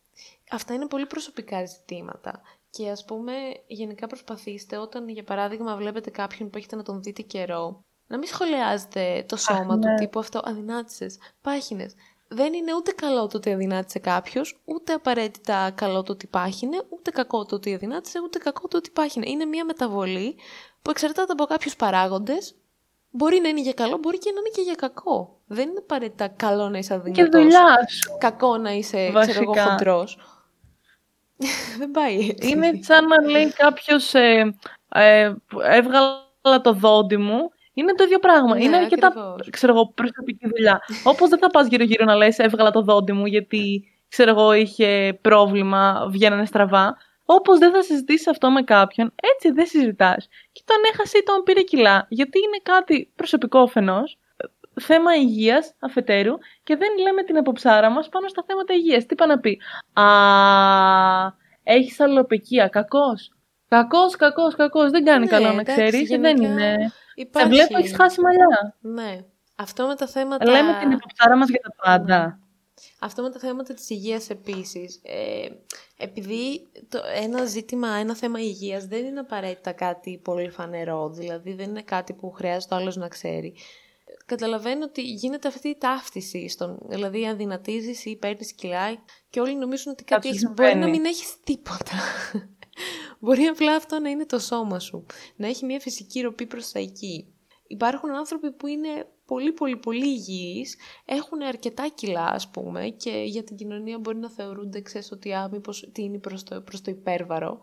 [0.51, 2.41] Αυτά είναι πολύ προσωπικά ζητήματα.
[2.69, 3.33] Και ας πούμε,
[3.67, 8.27] γενικά προσπαθήστε όταν, για παράδειγμα, βλέπετε κάποιον που έχετε να τον δείτε καιρό, να μην
[8.27, 9.95] σχολιάζετε το σώμα του ναι.
[9.95, 11.93] τύπου αυτό, αδυνάτησες, πάχινες.
[12.27, 17.11] Δεν είναι ούτε καλό το ότι αδυνάτησε κάποιος, ούτε απαραίτητα καλό το ότι πάχινε, ούτε
[17.11, 19.29] κακό το ότι αδυνάτησε, ούτε κακό το ότι πάχινε.
[19.29, 20.35] Είναι μια μεταβολή
[20.81, 22.55] που εξαρτάται από κάποιους παράγοντες.
[23.17, 25.39] Μπορεί να είναι για καλό, μπορεί και να είναι και για κακό.
[25.47, 27.41] Δεν είναι απαραίτητα καλό να είσαι Και αδυνατός.
[27.41, 28.17] δουλειά σου.
[28.19, 29.63] Κακό να είσαι, ξέρω εγώ, Βασικά.
[29.63, 30.17] χοντρός.
[31.79, 32.49] Δεν πάει έτσι.
[32.49, 34.55] Είναι σαν να λέει κάποιος ε,
[34.93, 37.51] ε, έβγαλα το δόντι μου.
[37.73, 38.55] Είναι το ίδιο πράγμα.
[38.55, 39.49] Ναι, είναι αρκετά ακριβώς.
[39.49, 40.81] ξέρω εγώ, προσωπική δουλειά.
[41.03, 45.19] Όπως δεν θα πας γύρω-γύρω να λες έβγαλα το δόντι μου γιατί ξέρω εγώ είχε
[45.21, 46.97] πρόβλημα, βγαίνανε στραβά.
[47.29, 50.27] Όπως δεν θα συζητήσεις αυτό με κάποιον, έτσι δεν συζητάς.
[50.51, 52.05] Και τον έχασε ή τον πήρε κιλά.
[52.09, 54.03] Γιατί είναι κάτι προσωπικό φαινό,
[54.81, 59.05] θέμα υγείας αφετέρου, και δεν λέμε την αποψάρα μας πάνω στα θέματα υγείας.
[59.05, 59.61] Τι είπα να πει;
[59.93, 60.05] Α,
[61.63, 62.67] έχεις αλλοπαικία.
[62.67, 63.31] Κακός.
[63.67, 64.91] Κακός, κακός, κακός.
[64.91, 66.09] Δεν κάνει ναι, καλό να ξέρεις.
[66.09, 66.91] Δεν είναι.
[67.15, 67.55] Υπάρχει...
[67.55, 68.77] Σε βλέπω, έχεις χάσει μαλλιά.
[68.79, 69.19] Ναι.
[69.55, 70.51] Αυτό με τα θέματα.
[70.51, 72.39] Λέμε την αποψάρα μας για τα πάντα.
[72.99, 75.47] Αυτό με τα θέματα της υγείας επίσης, ε,
[75.97, 81.69] επειδή το, ένα ζήτημα, ένα θέμα υγείας δεν είναι απαραίτητα κάτι πολύ φανερό, δηλαδή δεν
[81.69, 83.55] είναι κάτι που χρειάζεται ο άλλος να ξέρει.
[84.25, 89.91] Καταλαβαίνω ότι γίνεται αυτή η ταύτιση, στον, δηλαδή αδυνατίζεις ή παίρνεις κιλά και όλοι νομίζουν
[89.91, 91.93] ότι κάτι έχεις, μπορεί να μην έχεις τίποτα.
[93.19, 95.05] μπορεί απλά αυτό να είναι το σώμα σου,
[95.35, 97.33] να έχει μια φυσική ροπή προς τα εκεί.
[97.67, 103.43] Υπάρχουν άνθρωποι που είναι πολύ πολύ πολύ υγιείς, έχουν αρκετά κιλά ας πούμε και για
[103.43, 106.91] την κοινωνία μπορεί να θεωρούνται ξέρεις ότι α, μήπως τι είναι προς το, προς το
[106.91, 107.59] υπέρβαρο,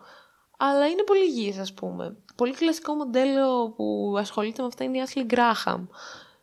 [0.57, 2.17] αλλά είναι πολύ υγιείς ας πούμε.
[2.37, 5.87] Πολύ κλασικό μοντέλο που ασχολείται με αυτά είναι η Ashley Graham,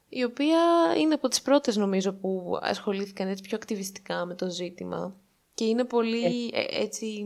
[0.09, 0.59] η οποία
[0.97, 5.15] είναι από τις πρώτες νομίζω που ασχολήθηκαν έτσι πιο ακτιβιστικά με το ζήτημα.
[5.53, 7.25] Και είναι πολύ ε, έτσι...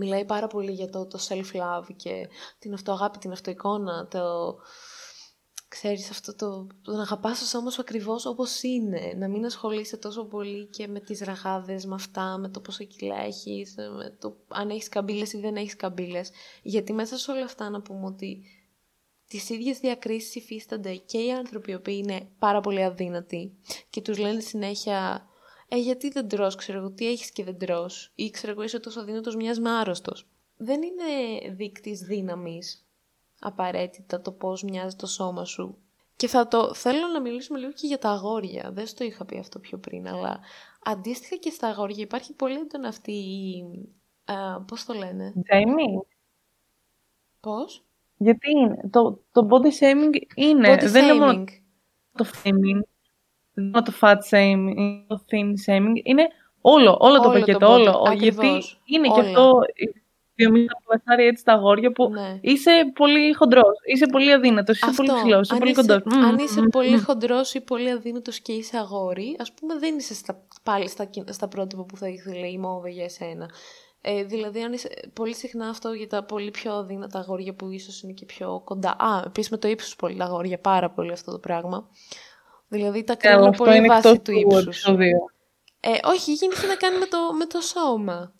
[0.00, 2.28] Μιλάει πάρα πολύ για το, το self-love και
[2.58, 4.56] την αυτοαγάπη, την αυτοεικόνα, το,
[5.68, 9.96] ξέρεις αυτό το, το να αγαπάς το σώμα σου ακριβώς όπως είναι, να μην ασχολείσαι
[9.96, 14.36] τόσο πολύ και με τις ραγάδες, με αυτά, με το πόσο κιλά έχεις, με το
[14.48, 16.30] αν έχεις καμπύλες ή δεν έχεις καμπύλες,
[16.62, 18.42] γιατί μέσα σε όλα αυτά να πούμε ότι
[19.28, 23.52] τις ίδιες διακρίσεις υφίστανται και οι άνθρωποι οι οποίοι είναι πάρα πολύ αδύνατοι
[23.90, 25.28] και τους λένε συνέχεια
[25.68, 28.78] «Ε, γιατί δεν τρως, ξέρω εγώ, τι έχεις και δεν τρως» ή «Ξέρω εγώ, είσαι
[28.78, 30.28] τόσο αδύνατος, μοιάζεις με άρρωστος».
[30.56, 32.87] Δεν είναι δείκτης δύναμης
[33.40, 35.78] απαραίτητα το πώς μοιάζει το σώμα σου.
[36.16, 38.70] Και θα το θέλω να μιλήσουμε λίγο και για τα αγόρια.
[38.72, 40.40] Δεν στο είχα πει αυτό πιο πριν, αλλά
[40.84, 43.64] αντίστοιχα και στα αγόρια υπάρχει πολύ έντονα αυτή η...
[44.24, 46.06] Α, πώς το λένε; Shaming.
[47.40, 47.84] Πώς;
[48.16, 48.88] Γιατί είναι.
[48.90, 50.74] Το, το body shaming είναι.
[50.74, 51.14] Body δεν shaming.
[51.14, 51.44] είναι μόνο
[52.12, 52.80] το shaming.
[53.52, 56.00] Δεν είναι το fat shaming, το thin shaming.
[56.02, 56.28] Είναι
[56.60, 58.12] όλο, όλο, το πακέτο, όλο.
[58.16, 59.58] Γιατί είναι και αυτό
[60.38, 62.38] βιομήχανα που βασάρει έτσι τα αγόρια που ναι.
[62.40, 66.02] είσαι πολύ χοντρός, είσαι πολύ αδύνατος, είσαι πολύ ψηλός, είσαι πολύ κοντός.
[66.06, 70.46] Αν είσαι πολύ χοντρός ή πολύ αδύνατος και είσαι αγόρι, ας πούμε δεν είσαι στα,
[70.62, 73.50] πάλι στα, στα πρότυπα που θα ήθελε η μόβε για εσένα.
[74.00, 78.02] Ε, δηλαδή, αν είσαι, πολύ συχνά αυτό για τα πολύ πιο αδύνατα αγόρια που ίσως
[78.02, 78.90] είναι και πιο κοντά.
[78.90, 81.88] Α, επίσης με το ύψος πολύ τα αγόρια, πάρα πολύ αυτό το πράγμα.
[82.68, 84.84] Δηλαδή τα κρίνουν πολύ βάση του ύψους.
[85.80, 88.32] Ε, όχι, γίνεται να κάνει με το, με το σώμα.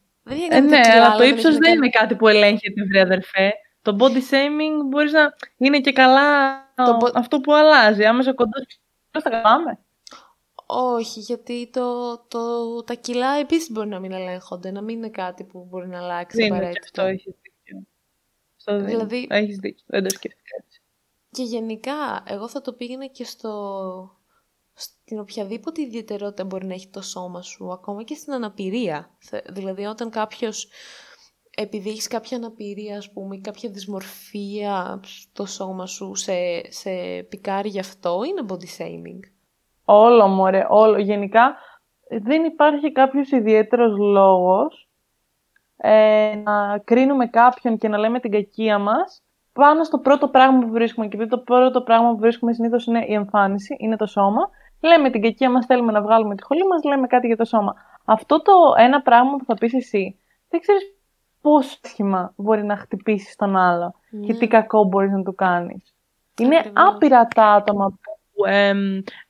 [0.51, 3.53] Ε, ναι, αλλά το ύψος δεν είναι κάτι που ελέγχεται, βρε αδερφέ.
[3.83, 7.11] Το body shaming μπορείς να είναι και καλά το...
[7.15, 8.05] αυτό που αλλάζει.
[8.05, 8.81] Άμεσα κοντός.
[9.11, 9.79] Πώ θα κάνουμε.
[10.67, 12.39] Όχι, γιατί το, το,
[12.85, 16.37] τα κιλά επίσης μπορεί να μην ελέγχονται, να μην είναι κάτι που μπορεί να αλλάξει
[16.37, 16.81] δεν απαραίτητα.
[16.85, 17.87] αυτό έχεις δίκιο.
[18.57, 19.85] Στο δηλαδή, έχεις δίκιο.
[19.87, 20.81] Δεν το σκέφτηκα έτσι.
[21.31, 24.18] Και γενικά, εγώ θα το πήγαινα και στο,
[24.79, 29.11] στην οποιαδήποτε ιδιαιτερότητα μπορεί να έχει το σώμα σου, ακόμα και στην αναπηρία.
[29.49, 30.69] Δηλαδή όταν κάποιος,
[31.57, 36.33] επειδή έχεις κάποια αναπηρία ας πούμε ή κάποια δυσμορφία στο σώμα σου, σε,
[36.69, 36.91] σε
[37.29, 39.21] πικάρει γι' αυτό, είναι body shaming.
[39.85, 40.99] Όλο μωρέ, όλο.
[40.99, 41.57] Γενικά
[42.23, 44.89] δεν υπάρχει κάποιος ιδιαίτερος λόγος
[45.77, 50.71] ε, να κρίνουμε κάποιον και να λέμε την κακία μας πάνω στο πρώτο πράγμα που
[50.71, 51.09] βρίσκουμε.
[51.09, 54.51] Και το πρώτο πράγμα που βρίσκουμε συνήθως είναι η εμφάνιση, είναι το σώμα.
[54.81, 57.75] Λέμε την κακία μας, θέλουμε να βγάλουμε τη χολή μας, λέμε κάτι για το σώμα.
[58.05, 60.83] Αυτό το ένα πράγμα που θα πεις εσύ, δεν ξέρεις
[61.41, 63.95] πόσο άσχημα μπορεί να χτυπήσεις τον άλλο
[64.27, 64.47] και τι ναι.
[64.47, 65.95] κακό μπορείς να του κάνεις.
[66.41, 68.45] Είναι άπειρα τα άτομα που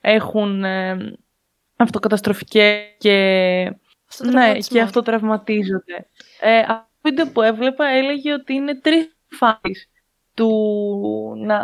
[0.01, 0.97] έχουν ε,
[1.77, 3.13] αυτοκαταστροφικές και,
[4.19, 6.07] ναι, και αυτοτραυματίζονται.
[6.41, 9.91] Ε, αυτό το βίντεο που έβλεπα έλεγε ότι είναι τρεις φάσεις
[10.35, 10.51] του,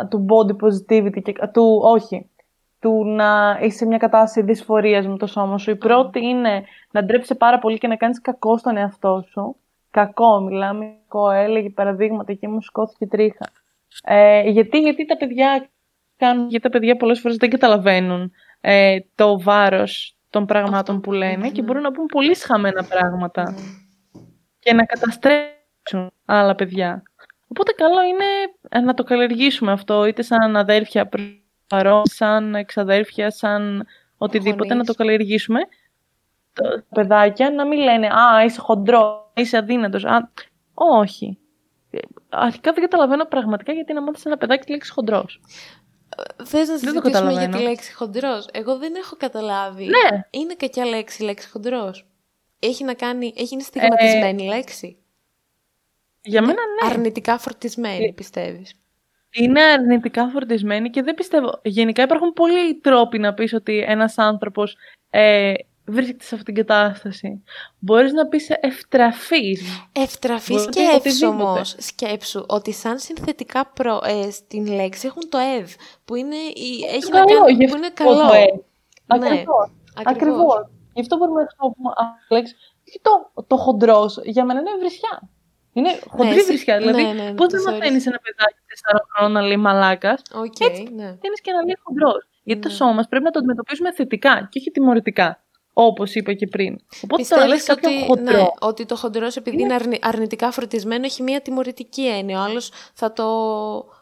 [0.09, 2.29] του body positivity και του, όχι,
[2.85, 5.69] του να είσαι σε μια κατάσταση δυσφορίας με το σώμα σου.
[5.69, 9.55] Η πρώτη είναι να ντρέψει πάρα πολύ και να κάνεις κακό στον εαυτό σου.
[9.91, 13.49] Κακό, μιλάμε, κακό, έλεγε παραδείγματα και μου σκόθηκε τρίχα.
[14.03, 15.69] Ε, γιατί, γιατί τα παιδιά
[16.17, 21.49] κάνουν, γιατί τα παιδιά πολλές φορές δεν καταλαβαίνουν ε, το βάρος των πραγμάτων που λένε
[21.49, 23.55] και μπορούν να πούν πολύ σχαμένα πράγματα
[24.59, 27.03] και να καταστρέψουν άλλα παιδιά.
[27.47, 31.07] Οπότε καλό είναι να το καλλιεργήσουμε αυτό, είτε σαν αδέρφια
[31.67, 33.85] παρόν, σαν εξαδέρφια, σαν
[34.17, 35.59] οτιδήποτε, να το καλλιεργήσουμε.
[36.53, 40.05] Τα παιδάκια να μην λένε «Α, είσαι χοντρός, είσαι αδύνατος».
[40.05, 40.29] Α,
[40.73, 41.37] όχι.
[42.29, 45.41] Αρχικά δεν καταλαβαίνω πραγματικά γιατί να μάθεις ένα παιδάκι τη λέξη χοντρός.
[46.43, 48.47] Θες να συζητήσουμε για τη λέξη χοντρός.
[48.51, 49.85] Εγώ δεν έχω καταλάβει.
[49.85, 50.27] Ναι.
[50.29, 52.07] Είναι κακιά λέξη η λέξη χοντρός.
[52.59, 53.33] Έχει να κάνει.
[53.37, 54.47] Έχει είναι στιγματισμένη ε...
[54.47, 54.97] λέξη;
[56.21, 56.89] Για μένα ναι.
[56.89, 58.73] Αρνητικά φορτισμένη, πιστεύεις.
[59.37, 61.59] Είναι αρνητικά φορτισμένη και δεν πιστεύω.
[61.63, 64.77] Γενικά υπάρχουν πολλοί τρόποι να πεις ότι ένας άνθρωπος
[65.09, 65.53] ε,
[65.85, 67.43] βρίσκεται σε αυτήν την κατάσταση.
[67.79, 69.87] Μπορείς να πεις ευτραφής.
[69.91, 71.63] Ευτραφή σκέψου όμω.
[71.63, 75.73] Σκέψου ότι σαν συνθετικά προ, ε, στην λέξη έχουν το ευ,
[76.05, 78.27] που είναι, η, έχει καλό, να κάνει, που είναι καλό.
[78.27, 78.45] Το ε.
[79.17, 79.71] Ναι, Ακριβώς.
[79.95, 80.15] ακριβώς.
[80.15, 80.69] Ακριβώς.
[80.93, 82.55] Γι' αυτό μπορούμε να χρησιμοποιούμε αυτή τη λέξη.
[82.83, 85.29] Και το, το χοντρός για μένα είναι βρισιά.
[85.77, 86.77] Είναι χοντρή εσύ- βρισιά.
[86.77, 87.79] Δηλαδή, ναι, ναι, πώς το δεν θεωρείς.
[87.79, 90.83] μαθαίνει ένα παιδάκι 4 χρόνων να λέει μαλάκας, Οκ, Έτσι.
[90.95, 91.03] ναι.
[91.03, 92.21] μαθαίνει και να λέει χοντρός.
[92.43, 92.73] Γιατί το Ναι.
[92.73, 95.39] σώμα μας πρέπει να το αντιμετωπίσουμε θετικά και όχι τιμωρητικά.
[95.77, 96.77] Όπως είπα και πριν.
[97.03, 98.37] Οπότε τώρα λες Πιστεύεις κάποιον ότι, χοντρό.
[98.41, 102.39] ναι, ότι το χοντρός επειδή είναι αρνη- αρνητικά φορτισμένο έχει μια τιμωρητική έννοια.
[102.39, 103.25] Ο άλλος θα το...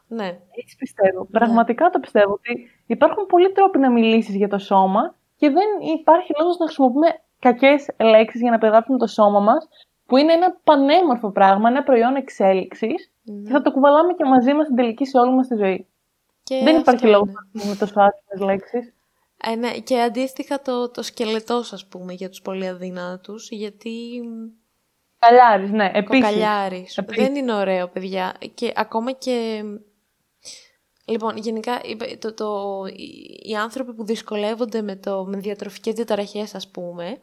[0.08, 0.26] Ναι.
[0.62, 1.28] Έτσι πιστεύω.
[1.32, 6.32] Πραγματικά το πιστεύω ότι υπάρχουν πολλοί τρόποι να μιλήσεις για το σώμα και δεν υπάρχει
[6.40, 7.08] λόγος να χρησιμοποιούμε
[7.40, 9.68] κακές λέξεις για να περιγράψουμε το σώμα μας,
[10.14, 13.42] που είναι ένα πανέμορφο πράγμα, ένα προϊόν εξέλιξης ναι.
[13.44, 15.88] και θα το κουβαλάμε και μαζί μας στην τελική σε όλη μας τη ζωή.
[16.44, 17.38] Και δεν υπάρχει αυτό λόγος είναι.
[17.38, 18.94] να χρησιμοποιούμε τόσο άσχημες λέξεις.
[19.52, 24.22] Ε, ναι, και αντίστοιχα το, το σκελετός, ας πούμε, για τους πολύ αδύνατους, γιατί
[25.20, 26.24] Καλιάρη, ναι, επίσης.
[26.26, 26.98] κοκαλιάρης.
[26.98, 27.24] Επίσης.
[27.24, 28.34] Δεν είναι ωραίο, παιδιά.
[28.54, 29.64] Και ακόμα και...
[31.06, 36.56] Λοιπόν, γενικά, είπε- το, το, οι- οι άνθρωποι που δυσκολεύονται με, το, με διατροφικές διαταραχές,
[36.56, 37.18] ας πούμε,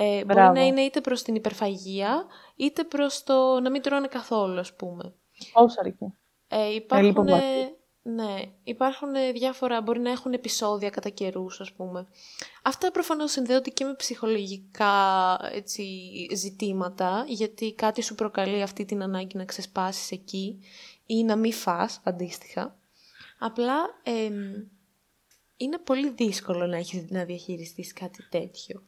[0.00, 0.52] ε, μπορεί Μπράβο.
[0.52, 5.14] να είναι είτε προς την υπερφαγία, είτε προς το να μην τρώνε καθόλου, ας πούμε.
[5.52, 6.14] Όσο αρκεί.
[6.48, 7.76] Ε, υπάρχουν, λιποβατή.
[8.02, 8.34] ναι,
[8.64, 12.06] υπάρχουν διάφορα, μπορεί να έχουν επεισόδια κατά καιρούς, ας πούμε.
[12.62, 15.84] Αυτά προφανώς συνδέονται και με ψυχολογικά έτσι,
[16.34, 20.58] ζητήματα, γιατί κάτι σου προκαλεί αυτή την ανάγκη να ξεσπάσεις εκεί
[21.06, 22.76] ή να μην φας, αντίστοιχα.
[23.38, 24.34] Απλά εμ,
[25.56, 28.82] είναι πολύ δύσκολο να έχεις να διαχειριστείς κάτι τέτοιο.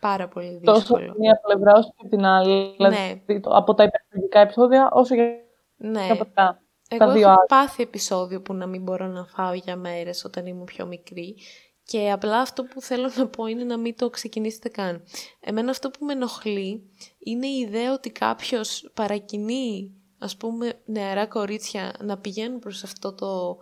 [0.00, 1.04] Πάρα πολύ Τόσο δύσκολο.
[1.04, 2.74] από τη μία πλευρά όσο και από την άλλη.
[2.76, 5.30] Δηλαδή, το- από τα υπερφαγικά επεισόδια όσο και
[5.76, 6.08] Ναι.
[6.10, 7.44] από τα, Εγώ τα δύο έχω άλλα.
[7.48, 11.36] πάθει επεισόδιο που να μην μπορώ να φάω για μέρες όταν ήμουν πιο μικρή
[11.84, 15.02] και απλά αυτό που θέλω να πω είναι να μην το ξεκινήσετε καν.
[15.40, 21.94] Εμένα αυτό που με ενοχλεί είναι η ιδέα ότι κάποιος παρακινεί ας πούμε νεαρά κορίτσια
[22.00, 23.58] να πηγαίνουν προς αυτό το,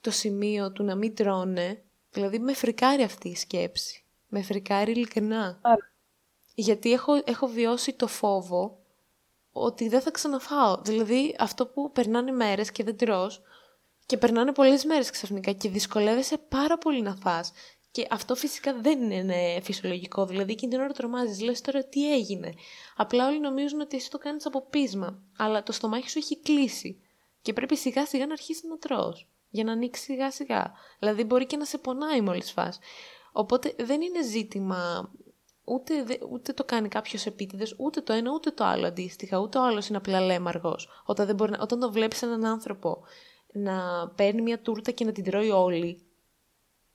[0.00, 1.82] το σημείο του να μην τρώνε.
[2.10, 4.03] Δηλαδή με φρικάρει αυτή η σκέψη.
[4.36, 5.58] Με φρικάρει ειλικρινά.
[5.62, 5.92] Άρα.
[6.54, 8.78] Γιατί έχω, έχω βιώσει το φόβο
[9.52, 10.80] ότι δεν θα ξαναφάω.
[10.82, 13.42] Δηλαδή αυτό που περνάνε μέρες και δεν τρως
[14.06, 17.52] και περνάνε πολλές μέρες ξαφνικά και δυσκολεύεσαι πάρα πολύ να φας.
[17.90, 20.26] Και αυτό φυσικά δεν είναι φυσιολογικό.
[20.26, 22.52] Δηλαδή εκείνη την ώρα τρομάζεις, λες τώρα τι έγινε.
[22.96, 25.22] Απλά όλοι νομίζουν ότι εσύ το κάνεις από πείσμα.
[25.38, 27.02] Αλλά το στομάχι σου έχει κλείσει.
[27.42, 29.28] Και πρέπει σιγά σιγά να αρχίσει να τρως.
[29.50, 30.72] Για να ανοίξει σιγά σιγά.
[30.98, 32.78] Δηλαδή μπορεί και να σε πονάει μόλις φας.
[33.36, 35.10] Οπότε δεν είναι ζήτημα
[35.66, 39.38] Ούτε, δε- ούτε το κάνει κάποιος επίτηδες, ούτε το ένα ούτε το άλλο αντίστοιχα.
[39.38, 40.88] Ούτε ο άλλος είναι απλά λέμαργος.
[41.04, 43.02] Όταν, δεν μπορεί να- όταν το βλέπεις έναν άνθρωπο
[43.52, 46.02] να παίρνει μια τούρτα και να την τρώει όλη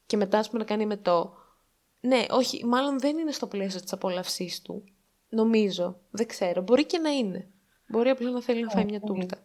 [0.06, 1.34] και μετά ας πούμε να κάνει μετό.
[2.00, 4.84] Ναι, όχι, μάλλον δεν είναι στο πλαίσιο της απόλαυσής του.
[5.30, 6.00] Νομίζω.
[6.12, 6.62] Δεν ξέρω.
[6.62, 7.48] Μπορεί και να είναι.
[7.88, 9.38] Μπορεί απλά να θέλει να φάει μια τούρτα.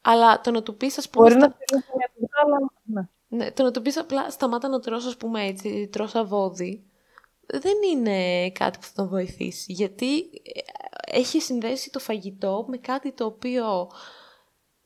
[0.00, 3.10] Αλλά το να του πεις, ας πούμε, Μπορεί στα- να θέλει μια τουρκά, αλλά.
[3.36, 3.44] Ναι.
[3.44, 6.84] ναι, το να του πεις απλά σταμάτα να τρως, ας πούμε έτσι, τρως αβόδι,
[7.46, 9.72] δεν είναι κάτι που θα τον βοηθήσει.
[9.72, 13.88] Γιατί ε, έχει συνδέσει το φαγητό με κάτι το οποίο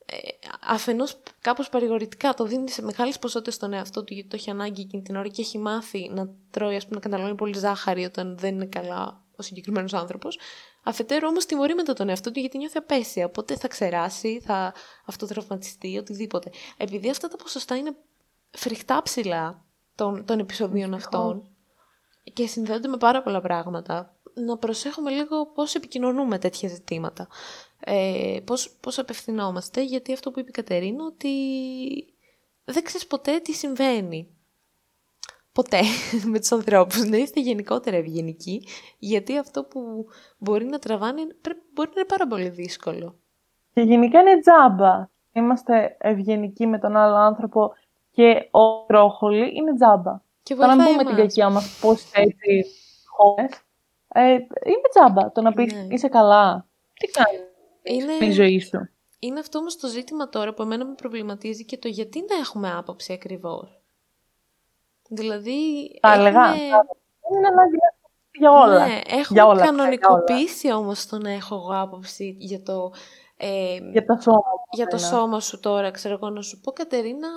[0.05, 0.17] ε,
[0.61, 4.81] αφενός κάπως παρηγορητικά το δίνει σε μεγάλες ποσότητες στον εαυτό του γιατί το έχει ανάγκη
[4.81, 8.37] εκείνη την ώρα και έχει μάθει να τρώει, ας πούμε, να καταναλώνει πολύ ζάχαρη όταν
[8.37, 10.39] δεν είναι καλά ο συγκεκριμένος άνθρωπος.
[10.83, 13.25] Αφετέρου όμως τιμωρεί μετά τον εαυτό του γιατί νιώθει απέσια.
[13.25, 14.73] Οπότε θα ξεράσει, θα
[15.05, 16.51] αυτοτραυματιστεί, οτιδήποτε.
[16.77, 17.95] Επειδή αυτά τα ποσοστά είναι
[18.51, 21.49] φρικτά ψηλά των, των επεισοδίων αυτών
[22.33, 27.27] και συνδέονται με πάρα πολλά πράγματα, να προσέχουμε λίγο πώς επικοινωνούμε τέτοια ζητήματα.
[27.79, 31.29] Ε, πώς, πώς απευθυνόμαστε, γιατί αυτό που είπε η Κατερίνα, ότι
[32.63, 34.35] δεν ξέρεις ποτέ τι συμβαίνει.
[35.51, 35.81] Ποτέ
[36.31, 37.03] με τους ανθρώπους.
[37.03, 40.05] Να είστε γενικότερα ευγενικοί, γιατί αυτό που
[40.37, 43.19] μπορεί να τραβάνει πρέπει- μπορεί να είναι πάρα πολύ δύσκολο.
[43.73, 45.09] Και γενικά είναι τζάμπα.
[45.33, 47.73] Είμαστε ευγενικοί με τον άλλο άνθρωπο
[48.11, 50.21] και ο τρόχολη είναι τζάμπα.
[50.43, 51.21] Και Το να βοηθάει πούμε την εμάς.
[51.21, 52.65] κακιά μας πώς έτσι
[53.17, 53.51] χώρες,
[54.07, 55.31] ε, είναι τζάμπα.
[55.31, 55.85] Το να πεις Ναι.
[55.89, 56.67] είσαι καλά.
[56.93, 57.41] Τι κάνεις
[57.83, 58.13] Είναι...
[58.13, 61.87] στη ζωή σου; Είναι αυτό όμως το ζήτημα τώρα που εμένα με προβληματίζει και το
[61.87, 63.81] γιατί να έχουμε άποψη ακριβώς.
[65.09, 65.59] Δηλαδή,
[66.01, 66.43] Θα έλεγα.
[66.45, 66.59] έχουμε-
[67.29, 67.99] Δεν είναι ανάγκη να
[68.39, 68.85] για όλα.
[68.87, 72.91] Ναι, έχουμε Για όλα, κανονικοποιήσει όμως το να έχω εγώ άποψη για το,
[73.37, 74.41] ε, Για το σώμα.
[74.71, 75.11] για το εμένα.
[75.11, 75.91] σώμα σου τώρα.
[75.91, 77.27] Ξέρω εγώ να σου πω, Κατερίνα,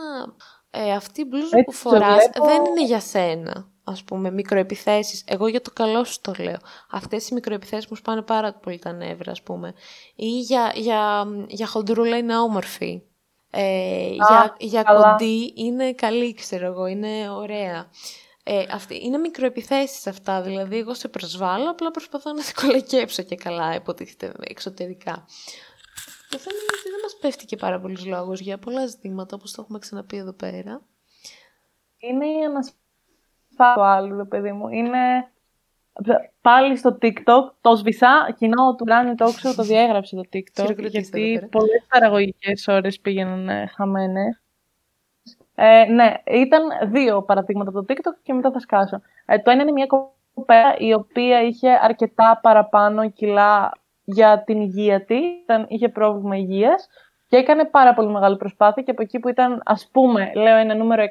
[0.74, 2.44] ε, αυτή η μπλούζα Έτσι που σε φοράς βλέπω.
[2.44, 3.68] δεν είναι για σένα.
[3.84, 5.24] ας πούμε, μικροεπιθέσεις.
[5.26, 6.58] Εγώ για το καλό σου το λέω.
[6.90, 9.74] Αυτές οι μικροεπιθέσεις μου σπάνε πάρα πολύ τα νεύρα, ας πούμε.
[10.14, 13.02] Ή για, για, για χοντρούλα είναι όμορφη.
[13.50, 17.90] Ε, για για κοντή είναι καλή, ξέρω εγώ, είναι ωραία.
[18.44, 23.34] Ε, αυτή, είναι μικροεπιθέσεις αυτά, δηλαδή εγώ σε προσβάλλω, απλά προσπαθώ να σε κολακέψω και
[23.36, 25.26] καλά, υποτίθεται εξωτερικά.
[26.28, 29.52] Το θέμα είναι ότι δεν μας πέφτει και πάρα πολλούς λόγους για πολλά ζητήματα, όπως
[29.52, 30.80] το έχουμε ξαναπεί εδώ πέρα.
[31.98, 34.68] Είναι η ανασφάλεια του άλλου, παιδί μου.
[34.68, 34.98] Είναι
[36.40, 41.86] πάλι στο TikTok, το σβησά, κοινό του Ράνι Τόξο το διέγραψε το TikTok, γιατί πολλές
[41.88, 44.40] παραγωγικές ώρες πήγαιναν ε, χαμένες.
[45.54, 49.00] Ε, ναι, ήταν δύο παραδείγματα από το TikTok και μετά θα σκάσω.
[49.26, 53.72] Ε, το ένα είναι μια κοπέλα η οποία είχε αρκετά παραπάνω κιλά
[54.04, 55.22] για την υγεία της,
[55.68, 56.88] είχε πρόβλημα υγείας
[57.34, 60.74] και έκανε πάρα πολύ μεγάλη προσπάθεια και από εκεί που ήταν, ας πούμε, λέω ένα
[60.74, 61.04] νούμερο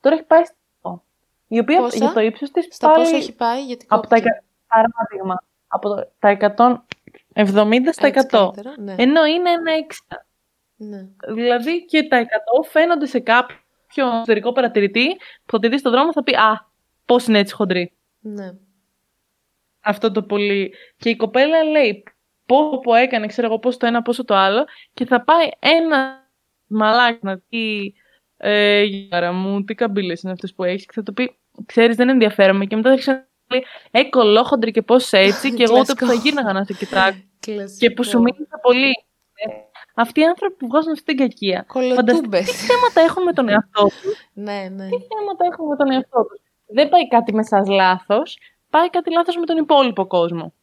[0.00, 1.04] τώρα έχει πάει στο
[1.48, 3.02] η οποία πόσα; για το ύψος της Στα πάλι...
[3.02, 4.16] πόσα έχει πάει, γιατί από τα,
[4.68, 6.36] παράδειγμα, από τα
[7.34, 8.50] 170 στα 100.
[8.76, 8.94] Ναι.
[8.98, 9.72] Ενώ είναι ένα
[10.08, 10.16] 60.
[10.76, 11.08] Ναι.
[11.34, 12.24] Δηλαδή και τα 100
[12.70, 13.56] φαίνονται σε κάποιο
[13.96, 16.66] εσωτερικό παρατηρητή που θα τη δει στον δρόμο θα πει «Α,
[17.04, 17.92] πώς είναι έτσι χοντρή».
[18.20, 18.52] Ναι.
[19.80, 20.74] Αυτό το πολύ.
[20.96, 22.02] Και η κοπέλα λέει
[22.46, 26.28] πόσο που έκανε, ξέρω εγώ, πόσο το ένα, πόσο το άλλο και θα πάει ένα
[26.66, 27.94] μαλάκι να πει
[28.36, 32.08] ε, «Γιάρα μου, τι καμπύλες είναι αυτές που έχεις» και θα του πει «Ξέρεις, δεν
[32.08, 36.06] ενδιαφέρομαι» και μετά θα έχει πει «Ε, κολόχοντρη και πώς έτσι» και εγώ ούτε που
[36.06, 37.20] θα γύρναγα να σε κοιτάξω.
[37.78, 38.94] και που σου μίλησα πολύ
[39.94, 41.66] αυτοί οι άνθρωποι που βγάζουν αυτή την κακία.
[41.94, 44.28] Φανταστείτε τι θέματα έχουν με τον εαυτό τους.
[44.32, 44.88] ναι, ναι.
[44.88, 46.40] Τι θέματα έχουν με τον εαυτό τους.
[46.66, 48.38] Δεν πάει κάτι με σας λάθος,
[48.70, 50.54] πάει κάτι λάθος με τον υπόλοιπο κόσμο.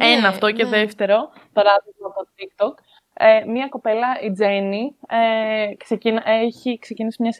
[0.00, 0.70] Ναι, Ένα αυτό και ναι.
[0.70, 2.74] δεύτερο, παράδειγμα από το TikTok.
[3.14, 7.32] Ε, μία κοπέλα, η Τζέννη, ε, ξεκίνα, έχει ξεκινήσει μια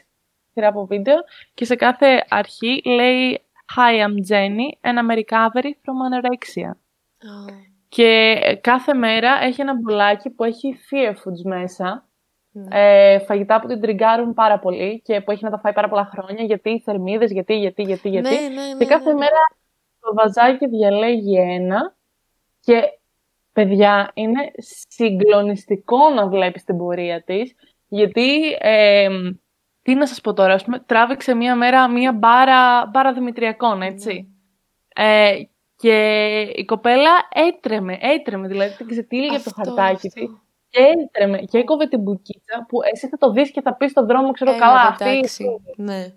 [0.53, 1.15] σειρά από βίντεο
[1.53, 3.41] και σε κάθε αρχή λέει
[3.75, 6.71] Hi, I'm Jenny and I'm recovery from anorexia.
[7.89, 12.07] Και κάθε μέρα έχει ένα μπουλάκι που έχει fear foods μέσα.
[12.51, 12.67] Ναι.
[12.71, 16.05] Ε, φαγητά που την τριγκάρουν πάρα πολύ και που έχει να τα φάει πάρα πολλά
[16.05, 16.43] χρόνια.
[16.43, 18.29] Γιατί οι θερμίδες, γιατί, γιατί, γιατί, γιατί.
[18.29, 19.37] Ναι, ναι, και κάθε μέρα
[19.99, 21.96] το βαζάκι διαλέγει ένα.
[22.67, 22.99] Και
[23.53, 24.51] παιδιά, είναι
[24.87, 27.55] συγκλονιστικό να βλέπεις την πορεία της.
[27.87, 29.07] Γιατί, ε,
[29.81, 34.27] τι να σας πω τώρα, ας πούμε, τράβηξε μία μέρα μία μπάρα, μπάρα Δημητριακών, έτσι.
[34.95, 35.33] Ε,
[35.75, 40.29] και η κοπέλα έτρεμε, έτρεμε, δηλαδή την ξετύλιγε από το χαρτάκι της.
[40.69, 44.07] Και έτρεμε και έκοβε την μπουκίτσα που εσύ θα το δεις και θα πεις στον
[44.07, 45.23] δρόμο, ξέρω ε, καλά, αυτή.
[45.75, 46.13] Ναι.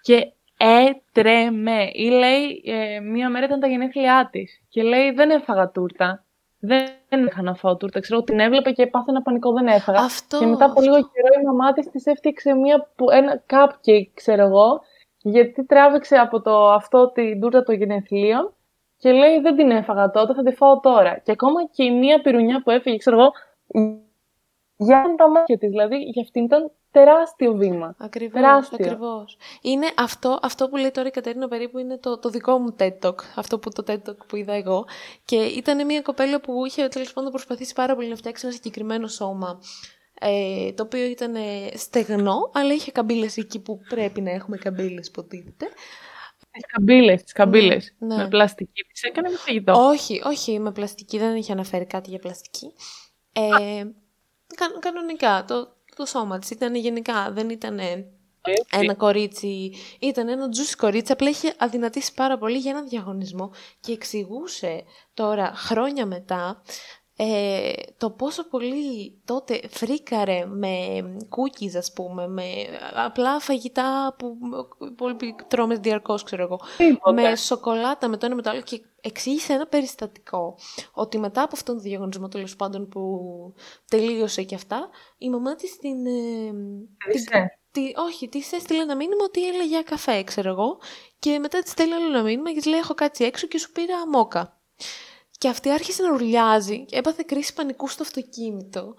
[0.00, 1.90] Και έτρεμε.
[1.92, 4.62] Ή λέει, ε, μία μέρα ήταν τα γενέθλιά της.
[4.68, 6.24] Και λέει, δεν έφαγα τούρτα.
[6.58, 8.00] Δεν είχα να φάω τούρτα.
[8.00, 9.98] Ξέρω, την έβλεπε και πάθε ένα πανικό, δεν έφαγα.
[9.98, 14.42] Αυτό, και μετά από λίγο καιρό η μαμά της της έφτιαξε μία, ένα cupcake, ξέρω
[14.42, 14.80] εγώ,
[15.18, 18.54] γιατί τράβηξε από το αυτό την τούρτα των γενεθλίων
[18.98, 21.18] και λέει δεν την έφαγα τότε, θα τη φάω τώρα.
[21.18, 23.32] Και ακόμα και η μία πυρουνιά που έφυγε, ξέρω εγώ,
[24.76, 27.94] για τα μάτια της, δηλαδή για αυτήν ήταν τεράστιο βήμα.
[27.98, 28.78] Ακριβώς, τεράστιο.
[28.80, 29.36] ακριβώς.
[29.62, 32.98] Είναι αυτό, αυτό που λέει τώρα η Κατερίνα περίπου είναι το, το δικό μου TED
[33.02, 34.86] Talk, αυτό που το TED Talk που είδα εγώ.
[35.24, 39.08] Και ήταν μια κοπέλα που είχε τέλος πάντων προσπαθήσει πάρα πολύ να φτιάξει ένα συγκεκριμένο
[39.08, 39.60] σώμα
[40.20, 41.34] ε, το οποίο ήταν
[41.74, 45.68] στεγνό, αλλά είχε καμπύλες εκεί που πρέπει να έχουμε καμπύλες, υποτίθεται.
[46.50, 47.94] Τις καμπύλες, τις καμπύλες.
[47.98, 48.22] Ναι, ναι.
[48.22, 48.84] Με πλαστική.
[48.92, 49.72] Τις έκανε με φαγητό.
[49.72, 51.18] Όχι, όχι, με πλαστική.
[51.18, 52.72] Δεν είχε αναφέρει κάτι για πλαστική.
[53.32, 53.84] Ε,
[54.54, 56.50] κα, κανονικά, το, το σώμα της.
[56.50, 57.78] Ήταν γενικά, δεν ήταν
[58.70, 63.50] ένα κορίτσι, ήταν ένα τζούσι κορίτσι, απλά είχε αδυνατήσει πάρα πολύ για έναν διαγωνισμό.
[63.80, 64.82] Και εξηγούσε
[65.14, 66.62] τώρα, χρόνια μετά,
[67.16, 70.76] ε, το πόσο πολύ τότε φρίκαρε με
[71.28, 72.44] cookies ας πούμε, με
[72.94, 74.36] απλά φαγητά που
[74.96, 75.16] πολύ
[75.48, 76.60] τρώμε διαρκώς ξέρω εγώ,
[77.14, 78.60] με σοκολάτα, με το ένα με το άλλο.
[78.60, 80.58] Και εξήγησε ένα περιστατικό
[80.92, 83.20] ότι μετά από αυτόν τον διαγωνισμό τέλος πάντων που
[83.88, 86.06] τελείωσε και αυτά, η μαμά της την...
[86.06, 86.52] Ε,
[87.70, 90.78] τη, όχι, της έστειλε ένα μήνυμα ότι έλεγε για καφέ, ξέρω εγώ,
[91.18, 93.72] και μετά της στέλνει άλλο ένα μήνυμα και της λέει: Έχω κάτσει έξω και σου
[93.72, 94.60] πήρα μόκα.
[95.44, 98.94] Και αυτή άρχισε να ρουλιάζει και έπαθε κρίση πανικού στο αυτοκίνητο.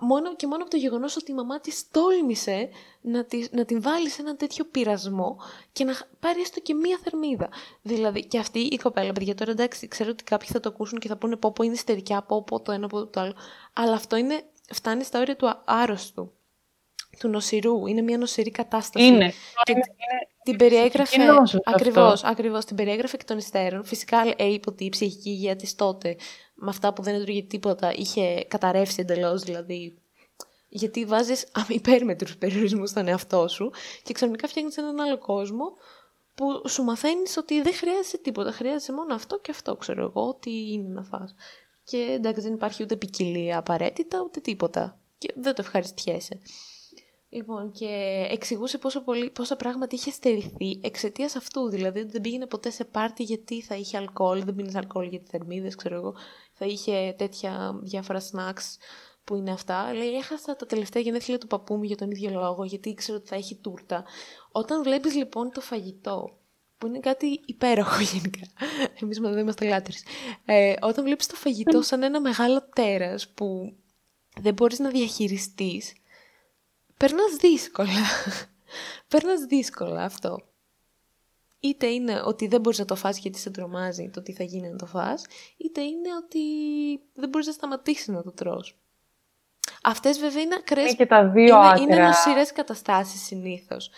[0.00, 2.68] μόνο και μόνο από το γεγονός ότι η μαμά της τόλμησε
[3.00, 5.38] να, να την βάλει σε ένα τέτοιο πειρασμό
[5.72, 7.48] και να πάρει έστω και μία θερμίδα.
[7.82, 11.08] Δηλαδή, και αυτή η κοπέλα, παιδιά, τώρα εντάξει, ξέρω ότι κάποιοι θα το ακούσουν και
[11.08, 13.34] θα πούνε πω, πω είναι στερικιά, πω, πω το ένα, πω το άλλο.
[13.72, 16.32] Αλλά αυτό είναι, φτάνει στα όρια του άρρωστου
[17.18, 17.86] του νοσηρού.
[17.86, 19.06] Είναι μια νοσηρή κατάσταση.
[19.06, 19.32] Είναι.
[19.62, 19.82] Και είναι,
[20.42, 21.16] την περιέγραφε.
[21.64, 22.64] Ακριβώς, ακριβώς.
[22.64, 23.84] Την περιέγραφε εκ των υστέρων.
[23.84, 26.16] Φυσικά λέει ότι η ψυχική υγεία της τότε,
[26.54, 29.42] με αυτά που δεν έτρωγε τίποτα, είχε καταρρεύσει εντελώς.
[29.42, 29.98] Δηλαδή,
[30.68, 33.70] γιατί βάζεις αμυπέρμετρους περιορισμούς στον εαυτό σου
[34.02, 35.64] και ξαφνικά φτιάχνεις έναν άλλο κόσμο
[36.34, 40.72] που σου μαθαίνεις ότι δεν χρειάζεσαι τίποτα, χρειάζεσαι μόνο αυτό και αυτό, ξέρω εγώ, τι
[40.72, 41.34] είναι να φας.
[41.84, 44.98] Και εντάξει δεν υπάρχει ούτε ποικιλία απαραίτητα, ούτε τίποτα.
[45.18, 46.40] Και δεν το ευχαριστιέσαι.
[47.32, 47.86] Λοιπόν, και
[48.30, 51.68] εξηγούσε πόσο πολύ, πόσα πράγματα είχε στερηθεί εξαιτίας αυτού.
[51.68, 55.74] Δηλαδή, δεν πήγαινε ποτέ σε πάρτι γιατί θα είχε αλκοόλ, δεν πίνεις αλκοόλ γιατί θερμίδες,
[55.74, 56.14] ξέρω εγώ.
[56.52, 58.76] Θα είχε τέτοια διάφορα snacks
[59.24, 59.92] που είναι αυτά.
[59.94, 63.28] Λέει, έχασα τα τελευταία γενέθλια του παππού μου για τον ίδιο λόγο, γιατί ήξερα ότι
[63.28, 64.04] θα έχει τούρτα.
[64.52, 66.38] Όταν βλέπεις λοιπόν το φαγητό,
[66.78, 68.46] που είναι κάτι υπέροχο γενικά.
[69.00, 70.02] Εμείς δεν είμαστε λάτρες.
[70.44, 73.76] Ε, όταν βλέπεις το φαγητό σαν ένα μεγάλο τέρας που
[74.40, 75.92] δεν μπορείς να διαχειριστείς,
[77.00, 78.00] περνάς δύσκολα.
[79.12, 80.38] περνάς δύσκολα αυτό.
[81.60, 84.68] Είτε είναι ότι δεν μπορείς να το φας γιατί σε τρομάζει το τι θα γίνει
[84.68, 85.24] να το φας,
[85.56, 86.40] είτε είναι ότι
[87.14, 88.78] δεν μπορείς να σταματήσεις να το τρως.
[89.82, 90.96] Αυτές βέβαια είναι ακραίες...
[90.96, 93.90] και τα δύο είναι, είναι νοσηρές καταστάσεις συνήθως.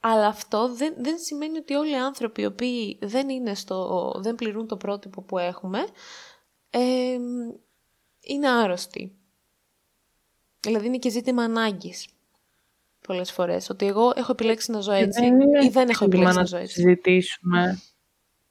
[0.00, 4.34] Αλλά αυτό δεν, δεν σημαίνει ότι όλοι οι άνθρωποι οι οποίοι δεν, είναι στο, δεν
[4.34, 5.86] πληρούν το πρότυπο που έχουμε,
[6.70, 7.18] ε,
[8.20, 9.16] είναι άρρωστοι.
[10.60, 12.06] Δηλαδή είναι και ζήτημα ανάγκης
[13.06, 13.70] πολλές φορές.
[13.70, 15.24] Ότι εγώ έχω επιλέξει να ζω έτσι
[15.62, 16.74] ή δεν έχω επιλέξει να, ζω έτσι.
[16.74, 17.80] συζητήσουμε.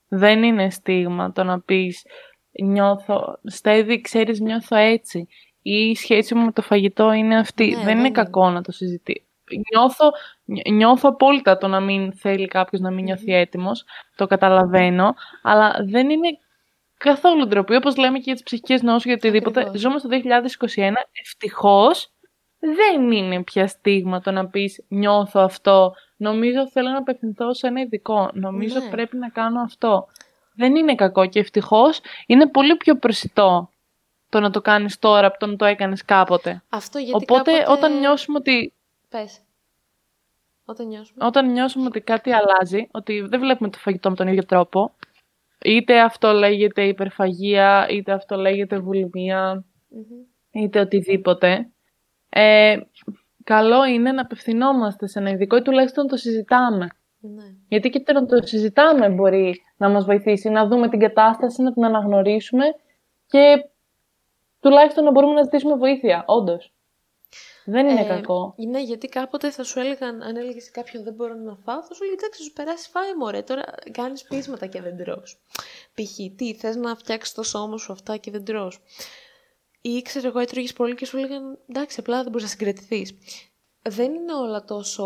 [0.08, 2.06] Δεν είναι στίγμα το να πεις
[2.52, 5.28] νιώθω, στέδι ξέρεις νιώθω έτσι
[5.62, 7.76] ή η σχέση μου με το φαγητό είναι αυτή.
[7.76, 9.26] Ναι, δεν είναι κακό να το συζητήσει.
[9.72, 10.12] Νιώθω,
[10.72, 13.86] νιώθω απόλυτα το να μην θέλει κάποιος να μην νιώθει έτοιμος,
[14.16, 16.28] το καταλαβαίνω, αλλά δεν είναι
[16.98, 19.72] καθόλου ντροπή, όπως λέμε και για τις ψυχικές νόσους για οτιδήποτε.
[19.76, 22.11] Ζούμε στο 2021, ευτυχώς
[22.62, 27.82] δεν είναι πια στίγμα το να πεις νιώθω αυτό, νομίζω θέλω να απευθυνθώ σε ένα
[27.82, 28.90] ειδικό, νομίζω ναι.
[28.90, 30.08] πρέπει να κάνω αυτό.
[30.56, 33.70] Δεν είναι κακό και ευτυχώς είναι πολύ πιο προσιτό
[34.30, 36.64] το να το κάνεις τώρα από το να το έκανες κάποτε.
[36.70, 38.74] Αυτό γιατί Οπότε όταν νιώσουμε ότι...
[39.10, 39.40] Πες.
[40.66, 41.26] Όταν νιώσουμε.
[41.26, 44.92] Όταν νιώσουμε ότι κάτι αλλάζει, ότι δεν βλέπουμε το φαγητό με τον ίδιο τρόπο,
[45.62, 48.84] είτε αυτό λέγεται υπερφαγία, είτε αυτό λέγεται
[50.52, 51.70] είτε οτιδήποτε,
[52.34, 52.78] ε,
[53.44, 56.88] καλό είναι να απευθυνόμαστε σε ένα ειδικό ή τουλάχιστον να το συζητάμε.
[57.20, 57.44] Ναι.
[57.68, 61.74] Γιατί και το να το συζητάμε μπορεί να μας βοηθήσει, να δούμε την κατάσταση, να
[61.74, 62.66] την αναγνωρίσουμε
[63.28, 63.70] και
[64.60, 66.74] τουλάχιστον να μπορούμε να ζητήσουμε βοήθεια, όντως.
[67.66, 68.56] Δεν είναι ε, κακό.
[68.58, 71.94] Ναι, γιατί κάποτε θα σου έλεγαν, αν έλεγες σε κάποιον δεν μπορώ να φάω, θα
[71.94, 73.42] σου λέει εντάξει, σου περάσει φάει μωρέ.
[73.42, 75.22] Τώρα κάνεις πείσματα και δεν τρώ.
[75.94, 76.36] Π.χ.
[76.36, 78.72] τι, θες να φτιάξεις το σώμα σου αυτά και δεν τρώ.
[79.82, 83.14] Ή ξέρω εγώ, έτρωγες πολύ και σου έλεγαν εντάξει, απλά δεν μπορείς να συγκρατηθείς.
[83.84, 85.06] Δεν είναι όλα τόσο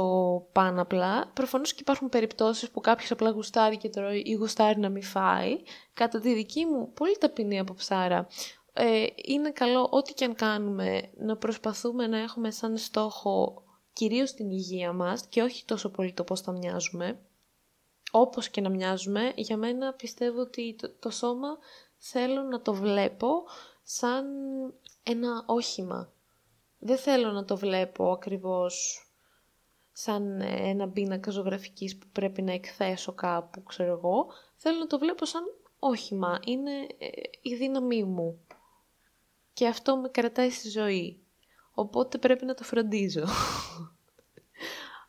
[0.52, 1.32] πάνω απλά.
[1.34, 5.58] Προφανώς και υπάρχουν περιπτώσεις που κάποιος απλά γουστάρει και τρώει ή γουστάρει να μην φάει.
[5.94, 8.28] Κατά τη δική μου, πολύ ταπεινή από ψάρα.
[8.74, 13.64] Ε, είναι καλό ό,τι και αν κάνουμε να προσπαθούμε να έχουμε σαν στόχο
[13.94, 17.20] κυρίως την υγεία μας και όχι τόσο πολύ το πώς θα μοιάζουμε.
[18.12, 21.58] Όπως και να μοιάζουμε, για μένα πιστεύω ότι το, το σώμα
[21.98, 23.44] θέλω να το βλέπω
[23.88, 24.26] σαν
[25.04, 26.10] ένα όχημα.
[26.80, 29.06] Δεν θέλω να το βλέπω ακριβώς
[29.92, 34.28] σαν ένα πίνακα ζωγραφικής που πρέπει να εκθέσω κάπου, ξέρω εγώ.
[34.56, 35.44] Θέλω να το βλέπω σαν
[35.80, 36.40] όχημα.
[36.46, 37.08] Είναι ε,
[37.42, 38.40] η δύναμή μου.
[39.54, 41.20] Και αυτό με κρατάει στη ζωή.
[41.74, 43.24] Οπότε πρέπει να το φροντίζω.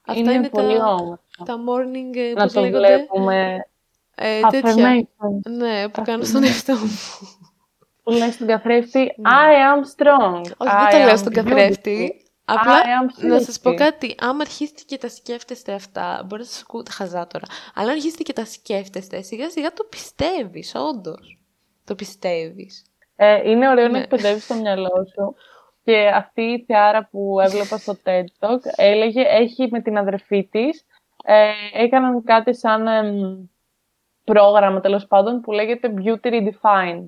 [0.06, 3.66] Αυτά είναι πολύ τα, τα morning, ε, να πώς το λέγονται, βλέπουμε.
[4.14, 5.06] Ε, τέτοια.
[5.48, 6.90] Ναι, που κάνω στον εαυτό μου
[8.06, 9.30] που λέει στον καθρέφτη ναι.
[9.30, 10.40] I am strong.
[10.56, 12.26] Όχι, δεν το λέω στον καθρέφτη.
[12.44, 12.82] Απλά
[13.28, 14.14] να σας πω κάτι.
[14.18, 17.44] Άμα αρχίσετε και τα σκέφτεστε αυτά, μπορεί να σας ακούτε χαζά τώρα.
[17.74, 21.40] Αλλά αν αρχίσετε και τα σκέφτεστε, σιγά σιγά το πιστεύεις, όντως.
[21.84, 22.84] Το πιστεύεις.
[23.16, 23.98] Ε, είναι ωραίο να ναι.
[23.98, 25.34] εκπαιδεύεις το μυαλό σου.
[25.84, 30.84] Και αυτή η θεάρα που έβλεπα στο TED Talk έλεγε, έχει με την αδερφή της,
[31.24, 32.88] ε, έκαναν κάτι σαν
[34.24, 37.04] πρόγραμμα τέλος πάντων που λέγεται Beauty Redefined.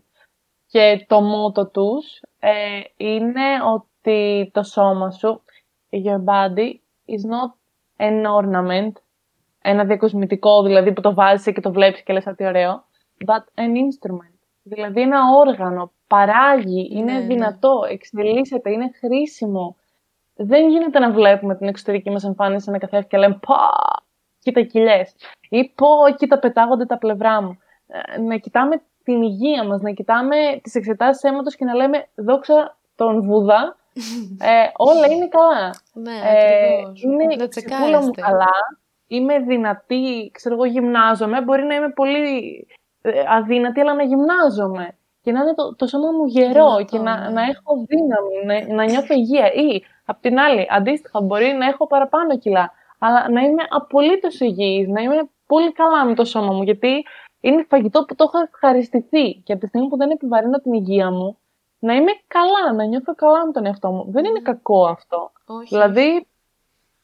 [0.71, 5.43] Και το μότο τους ε, είναι ότι το σώμα σου,
[5.91, 6.71] your body,
[7.15, 7.51] is not
[7.97, 8.93] an ornament,
[9.63, 12.85] ένα διακοσμητικό δηλαδή που το βάζεις και το βλέπεις και λες τι ωραίο,
[13.27, 14.39] but an instrument.
[14.63, 17.27] Δηλαδή ένα όργανο, παράγει, είναι ναι, ναι.
[17.27, 19.77] δυνατό, εξελίσσεται, είναι χρήσιμο.
[20.35, 23.71] Δεν γίνεται να βλέπουμε την εξωτερική μας εμφάνιση να καθέφει και λέμε «Πα,
[24.39, 25.15] κοίτα κοιλιές»
[25.49, 27.59] ή «Πω, κοίτα πετάγονται τα πλευρά μου».
[27.87, 32.77] Ε, να κοιτάμε την υγεία μας, να κοιτάμε τις εξετάσεις αίματος και να λέμε δόξα
[32.97, 33.77] τον Βουδά,
[34.51, 35.75] ε, όλα είναι καλά.
[35.93, 38.57] Ναι, ε, Είναι η ψυχούλα μου καλά,
[39.07, 42.67] είμαι δυνατή, ξέρω εγώ γυμνάζομαι, μπορεί να είμαι πολύ
[43.03, 44.87] ε, αδύνατη, αλλά να γυμνάζομαι.
[45.23, 47.29] Και και να είναι το, το σώμα μου γερό και να, ναι.
[47.29, 49.53] να έχω δύναμη, να, να νιώθω υγεία.
[49.53, 54.89] Ή, απ' την άλλη, αντίστοιχα, μπορεί να έχω παραπάνω κιλά, αλλά να είμαι απολύτως υγιής,
[54.89, 57.05] να είμαι πολύ καλά με το σώμα μου, γιατί
[57.41, 61.11] είναι φαγητό που το έχω ευχαριστηθεί και από τη στιγμή που δεν επιβαρύνω την υγεία
[61.11, 61.39] μου,
[61.79, 64.11] να είμαι καλά, να νιώθω καλά με τον εαυτό μου.
[64.11, 65.33] Δεν είναι κακό αυτό.
[65.47, 65.69] Όχι.
[65.69, 66.27] Δηλαδή,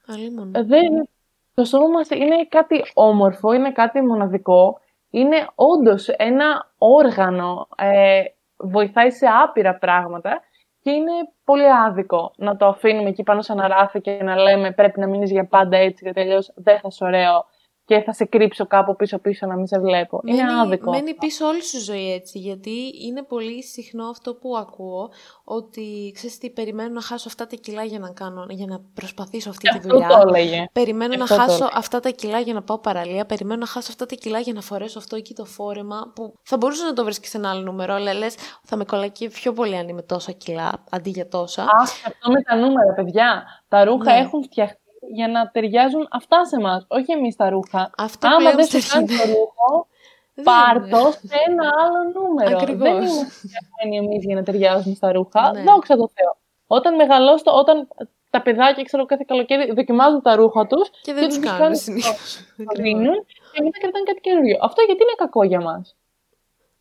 [0.07, 0.51] Αλίμονο.
[0.59, 1.09] ε, δεν,
[1.55, 4.79] το σώμα μας είναι κάτι όμορφο, είναι κάτι μοναδικό.
[5.11, 8.23] Είναι όντως ένα όργανο, ε,
[8.57, 10.41] βοηθάει σε άπειρα πράγματα
[10.81, 11.13] και είναι
[11.45, 15.31] πολύ άδικο να το αφήνουμε εκεί πάνω σαν ράφι και να λέμε πρέπει να μείνεις
[15.31, 17.45] για πάντα έτσι γιατί αλλιώς δεν θα είσαι ωραίο
[17.87, 20.21] και θα σε κρύψω κάπου πίσω-πίσω να μην σε βλέπω.
[20.25, 20.91] είναι άδικο.
[20.91, 22.71] μένει πίσω όλη σου ζωή έτσι, γιατί
[23.07, 25.11] είναι πολύ συχνό αυτό που ακούω,
[25.45, 29.51] ότι ξέρεις τι, περιμένω να χάσω αυτά τα κιλά για να, κάνω, για να προσπαθήσω
[29.51, 30.09] αυτή τη Αυτό δουλειά.
[30.09, 30.65] το έλεγε.
[30.73, 31.71] Περιμένω να Αυτό το χάσω έλεγε.
[31.79, 33.25] αυτά τα κιλά για να πάω παραλία.
[33.27, 36.13] Περιμένω να χάσω αυτά τα κιλά για να φορέσω αυτό εκεί το φόρεμα.
[36.15, 38.85] Που θα μπορούσες να το βρεις και σε ένα άλλο νούμερο, αλλά λες, θα με
[38.85, 41.63] κολλακεί πιο πολύ αν είμαι τόσα κιλά αντί για τόσα.
[41.63, 43.45] Α, αυτό με τα νούμερα, παιδιά.
[43.69, 44.19] Τα ρούχα Ναι.
[44.19, 44.79] έχουν φτιαχτεί
[45.13, 47.91] για να ταιριάζουν αυτά σε εμάς, όχι εμείς τα ρούχα.
[47.97, 49.87] Αυτό Άμα πλέον δεν σου στην κάνει το ρούχο,
[50.35, 50.89] Δεν πάρ' είναι.
[50.89, 52.57] το σε ένα άλλο νούμερο.
[52.59, 52.89] Ακριβώς.
[52.89, 55.53] Δεν είμαστε φτιαγμένοι εμείς για να ταιριάζουμε στα ρούχα.
[55.53, 55.63] Ναι.
[55.63, 56.37] Δόξα τω Θεώ.
[56.67, 57.89] Όταν μεγαλώσω, όταν
[58.31, 62.39] τα παιδάκια, ξέρω, κάθε καλοκαίρι δοκιμάζουν τα ρούχα τους Και δεν τους κάνουν συνήθως.
[62.77, 63.15] δίνουν
[63.53, 64.59] και μετά κρατάνε κάτι καινούριο.
[64.63, 65.97] Αυτό γιατί είναι κακό για μας;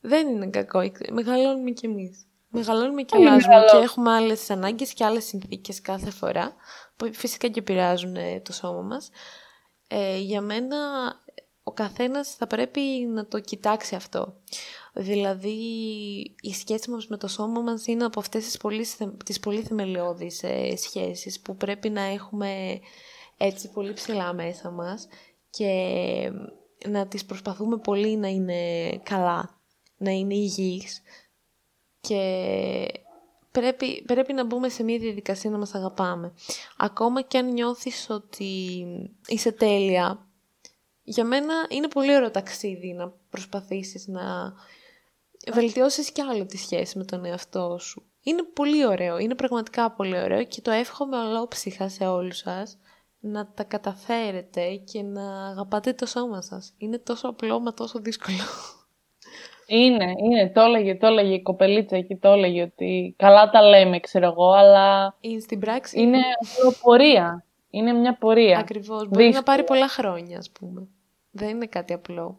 [0.01, 0.79] Δεν είναι κακό.
[1.11, 2.27] Μεγαλώνουμε κι εμείς.
[2.49, 3.83] Μεγαλώνουμε και Όλοι αλλάζουμε και μεγαλώνουν.
[3.83, 6.53] έχουμε άλλες ανάγκες και άλλες συνθήκες κάθε φορά
[6.95, 9.09] που φυσικά και επηρεάζουν ε, το σώμα μας.
[9.87, 10.77] Ε, για μένα
[11.63, 12.81] ο καθένας θα πρέπει
[13.13, 14.33] να το κοιτάξει αυτό.
[14.93, 15.57] Δηλαδή
[16.41, 19.61] η σχέση μας με το σώμα μας είναι από αυτές τις πολύ, θε- τις πολύ
[19.61, 22.79] θεμελιώδεις ε, σχέσεις που πρέπει να έχουμε
[23.37, 25.07] έτσι πολύ ψηλά μέσα μας
[25.49, 26.31] και
[26.87, 29.61] να τις προσπαθούμε πολύ να είναι καλά,
[29.97, 31.01] να είναι υγιείς
[32.01, 32.85] και
[33.53, 36.33] πρέπει, πρέπει να μπούμε σε μια διαδικασία να μας αγαπάμε.
[36.77, 38.85] Ακόμα και αν νιώθεις ότι
[39.27, 40.27] είσαι τέλεια,
[41.03, 44.53] για μένα είναι πολύ ωραίο ταξίδι να προσπαθήσεις να
[45.51, 48.03] βελτιώσεις κι άλλο τη σχέση με τον εαυτό σου.
[48.23, 52.77] Είναι πολύ ωραίο, είναι πραγματικά πολύ ωραίο και το εύχομαι ολόψυχα σε όλους σας
[53.19, 56.73] να τα καταφέρετε και να αγαπάτε το σώμα σας.
[56.77, 58.37] Είναι τόσο απλό μα τόσο δύσκολο.
[59.65, 60.49] Είναι, είναι.
[60.49, 64.51] Το έλεγε, το έλεγε η κοπελίτσα εκεί, το έλεγε ότι καλά τα λέμε, ξέρω εγώ,
[64.51, 67.45] αλλά Είναι στην πράξη είναι αυτό πορεία.
[67.69, 68.57] Είναι μια πορεία.
[68.57, 69.01] Ακριβώς.
[69.01, 69.43] Μπορεί να Δύσκολο.
[69.43, 70.87] πάρει πολλά χρόνια, ας πούμε.
[71.31, 72.37] Δεν είναι κάτι απλό.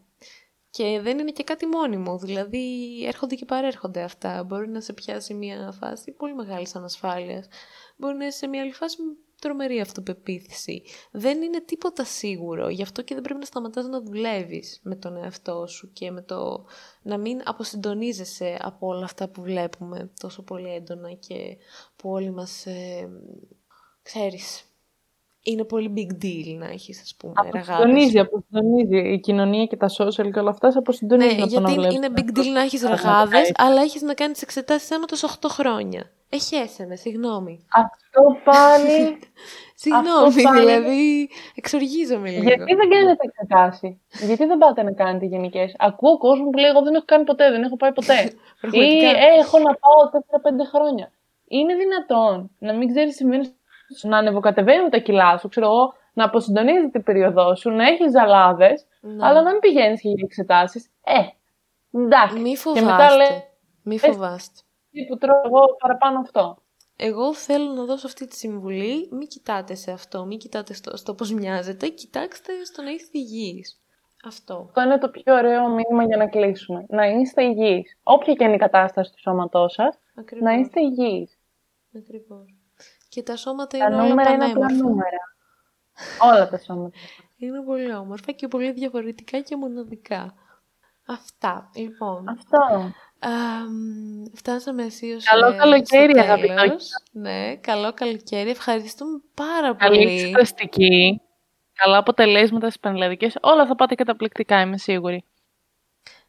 [0.70, 2.18] Και δεν είναι και κάτι μόνιμο.
[2.18, 2.66] Δηλαδή,
[3.06, 4.44] έρχονται και παρέρχονται αυτά.
[4.44, 7.48] Μπορεί να σε πιάσει μια φάση πολύ μεγάλης ανασφάλειας.
[7.96, 9.12] Μπορεί να είσαι σε μια άλλη φάση με
[9.45, 10.82] τρομερή αυτοπεποίθηση.
[11.11, 12.68] Δεν είναι τίποτα σίγουρο.
[12.68, 16.22] Γι' αυτό και δεν πρέπει να σταματάς να δουλεύεις με τον εαυτό σου και με
[16.22, 16.64] το
[17.03, 21.57] να μην αποσυντονίζεσαι από όλα αυτά που βλέπουμε τόσο πολύ έντονα και
[21.97, 23.09] που όλοι μας, ε,
[24.03, 24.64] ξέρεις,
[25.42, 27.68] είναι πολύ big deal να έχεις, ας πούμε, ραγάδες.
[27.68, 29.12] Αποσυντονίζει, αποσυντονίζει.
[29.12, 31.74] Η κοινωνία και τα social και όλα αυτά σε Ναι, αποσυντονίζουν από το να γιατί
[31.80, 32.53] βλέπεις είναι τον big εαυτό deal σου.
[32.53, 33.53] να έχεις να ραγάδες, κάνεις.
[33.55, 36.11] αλλά έχεις να κάνεις εξετάσεις αίματος 8 χρόνια.
[36.35, 37.66] Εχέσαι με, συγγνώμη.
[37.74, 39.18] Αυτό πάλι.
[39.82, 42.43] Συγγνώμη, πάλι- δηλαδή, εξοργίζομαι λίγο.
[42.43, 46.82] Γιατί δεν κάνετε εξετάσει, Γιατί δεν πάτε να κάνετε γενικές; Ακούω κόσμος που λέει: Εγώ
[46.82, 48.18] δεν έχω κάνει ποτέ, δεν έχω πάει ποτέ.
[48.24, 49.09] Ή Πραγματικά.
[49.09, 51.11] ε, έχω να πάω 4-5 χρόνια.
[51.49, 53.55] Είναι δυνατόν να μην ξέρεις σημαίνει
[54.03, 58.87] να ανεβοκατεβαίνουν τα κιλά σου, ξέρω εγώ, να αποσυντονίζεις την περίοδό σου, να έχεις ζαλάδες,
[59.01, 59.26] Ναι.
[59.26, 60.91] αλλά να μην πηγαίνεις και για εξετάσεις.
[61.05, 61.20] Ε,
[62.05, 62.39] εντάξει.
[62.39, 63.16] Μη Και μετά φοβάστε.
[63.16, 63.43] λέει
[63.82, 64.61] Μη φοβάστε.
[64.95, 66.59] Τι που τρώω εγώ παραπάνω αυτό.
[66.97, 69.09] Εγώ θέλω να δώσω αυτή τη συμβουλή.
[69.12, 71.88] Μην κοιτάτε σε αυτό, μην κοιτάτε στο, στο πώς μοιάζετε.
[71.88, 73.78] Κοιτάξτε στο να είστε υγιείς.
[74.24, 74.64] Αυτό.
[74.66, 76.86] Αυτό είναι το πιο ωραίο μήνυμα για να κλείσουμε.
[76.88, 77.99] Να είστε υγιείς.
[78.03, 80.45] Όποια και είναι η κατάσταση του σώματός σας, Ακριβώς.
[80.45, 81.38] να είστε υγιείς.
[81.97, 82.45] Ακριβώς.
[83.09, 84.88] Και τα σώματα Τα είναι όλα νούμερα είναι απλά πανέμορφα.
[84.88, 85.18] νούμερα.
[86.32, 86.99] Όλα τα σώματα.
[87.36, 90.34] Είναι πολύ όμορφα και πολύ διαφορετικά και μοναδικά.
[91.07, 91.70] Αυτά.
[91.74, 92.59] Λοιπόν, Αυτό.
[93.28, 96.88] Αμ, φτάσαμε αισίως Καλό ε, καλοκαίρι, στο αγαπητός τέλος.
[97.12, 98.50] Ναι, καλό καλοκαίρι.
[98.50, 100.20] Ευχαριστούμε πάρα Καλή πολύ.
[100.20, 101.20] εξεταστική.
[101.74, 103.36] Καλά αποτελέσματα στις πανελλαδικές.
[103.40, 105.24] Όλα θα πάτε καταπληκτικά, είμαι σίγουρη.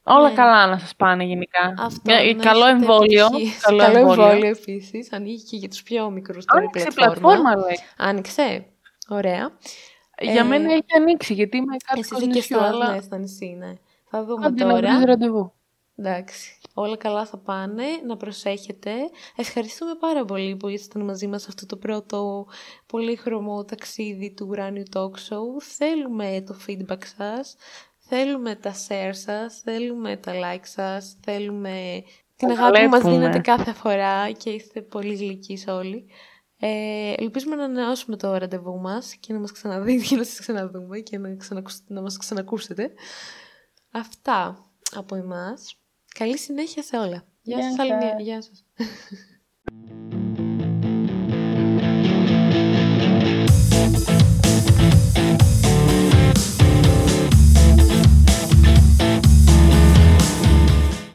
[0.04, 0.36] Όλα Ναι.
[0.36, 1.74] καλά να σας πάνε γενικά.
[1.80, 3.26] Αυτό, Μια- να καλό έχετε εμβόλιο.
[3.26, 3.62] επιτυχίες.
[3.62, 4.24] Καλό, Καλό εμβόλιο.
[4.24, 5.14] εμβόλιο επίσης.
[5.14, 7.30] Ανοίγει και για τους πιο μικρούς τώρα η Άνοιξε η πλατφόρμα.
[7.30, 7.80] πλατφόρμα, λέει.
[7.98, 8.66] Άνοιξε.
[9.10, 9.52] Ωραία.
[10.20, 13.02] Για Ε, μένα έχει ανοίξει, γιατί είμαι Εσύ κάτω είσαι και νησιού, στα, αλλά ναι,
[13.02, 13.74] στα νησί, ναι.
[14.10, 15.06] Θα δούμε άντε να βρεις τώρα.
[15.06, 15.54] ραντεβού.
[15.98, 18.92] Εντάξει, όλα καλά θα πάνε, να προσέχετε.
[19.36, 22.48] Ευχαριστούμε πάρα πολύ που ήσασταν μαζί μας αυτό το πρώτο
[22.86, 25.62] πολύχρωμο ταξίδι του Uranium Talk Show.
[25.62, 27.56] Θέλουμε το feedback σας,
[27.98, 32.04] θέλουμε τα share σας, θέλουμε τα like σας, θέλουμε
[32.36, 36.06] την αγάπη που μας δίνετε κάθε φορά και είστε πολύ γλυκείς όλοι.
[36.60, 41.00] Ε, ελπίζουμε να ανανεώσουμε το ραντεβού μας και να μας ξαναδείτε και να σας ξαναδούμε
[41.00, 41.72] και να, ξανακου...
[41.88, 42.94] μας ξανακούσετε.
[43.92, 45.80] Αυτά από εμάς.
[46.20, 47.24] Καλή συνέχεια σε όλα.
[47.42, 48.22] Γεια, γεια σας.
[48.22, 48.66] Γεια σας.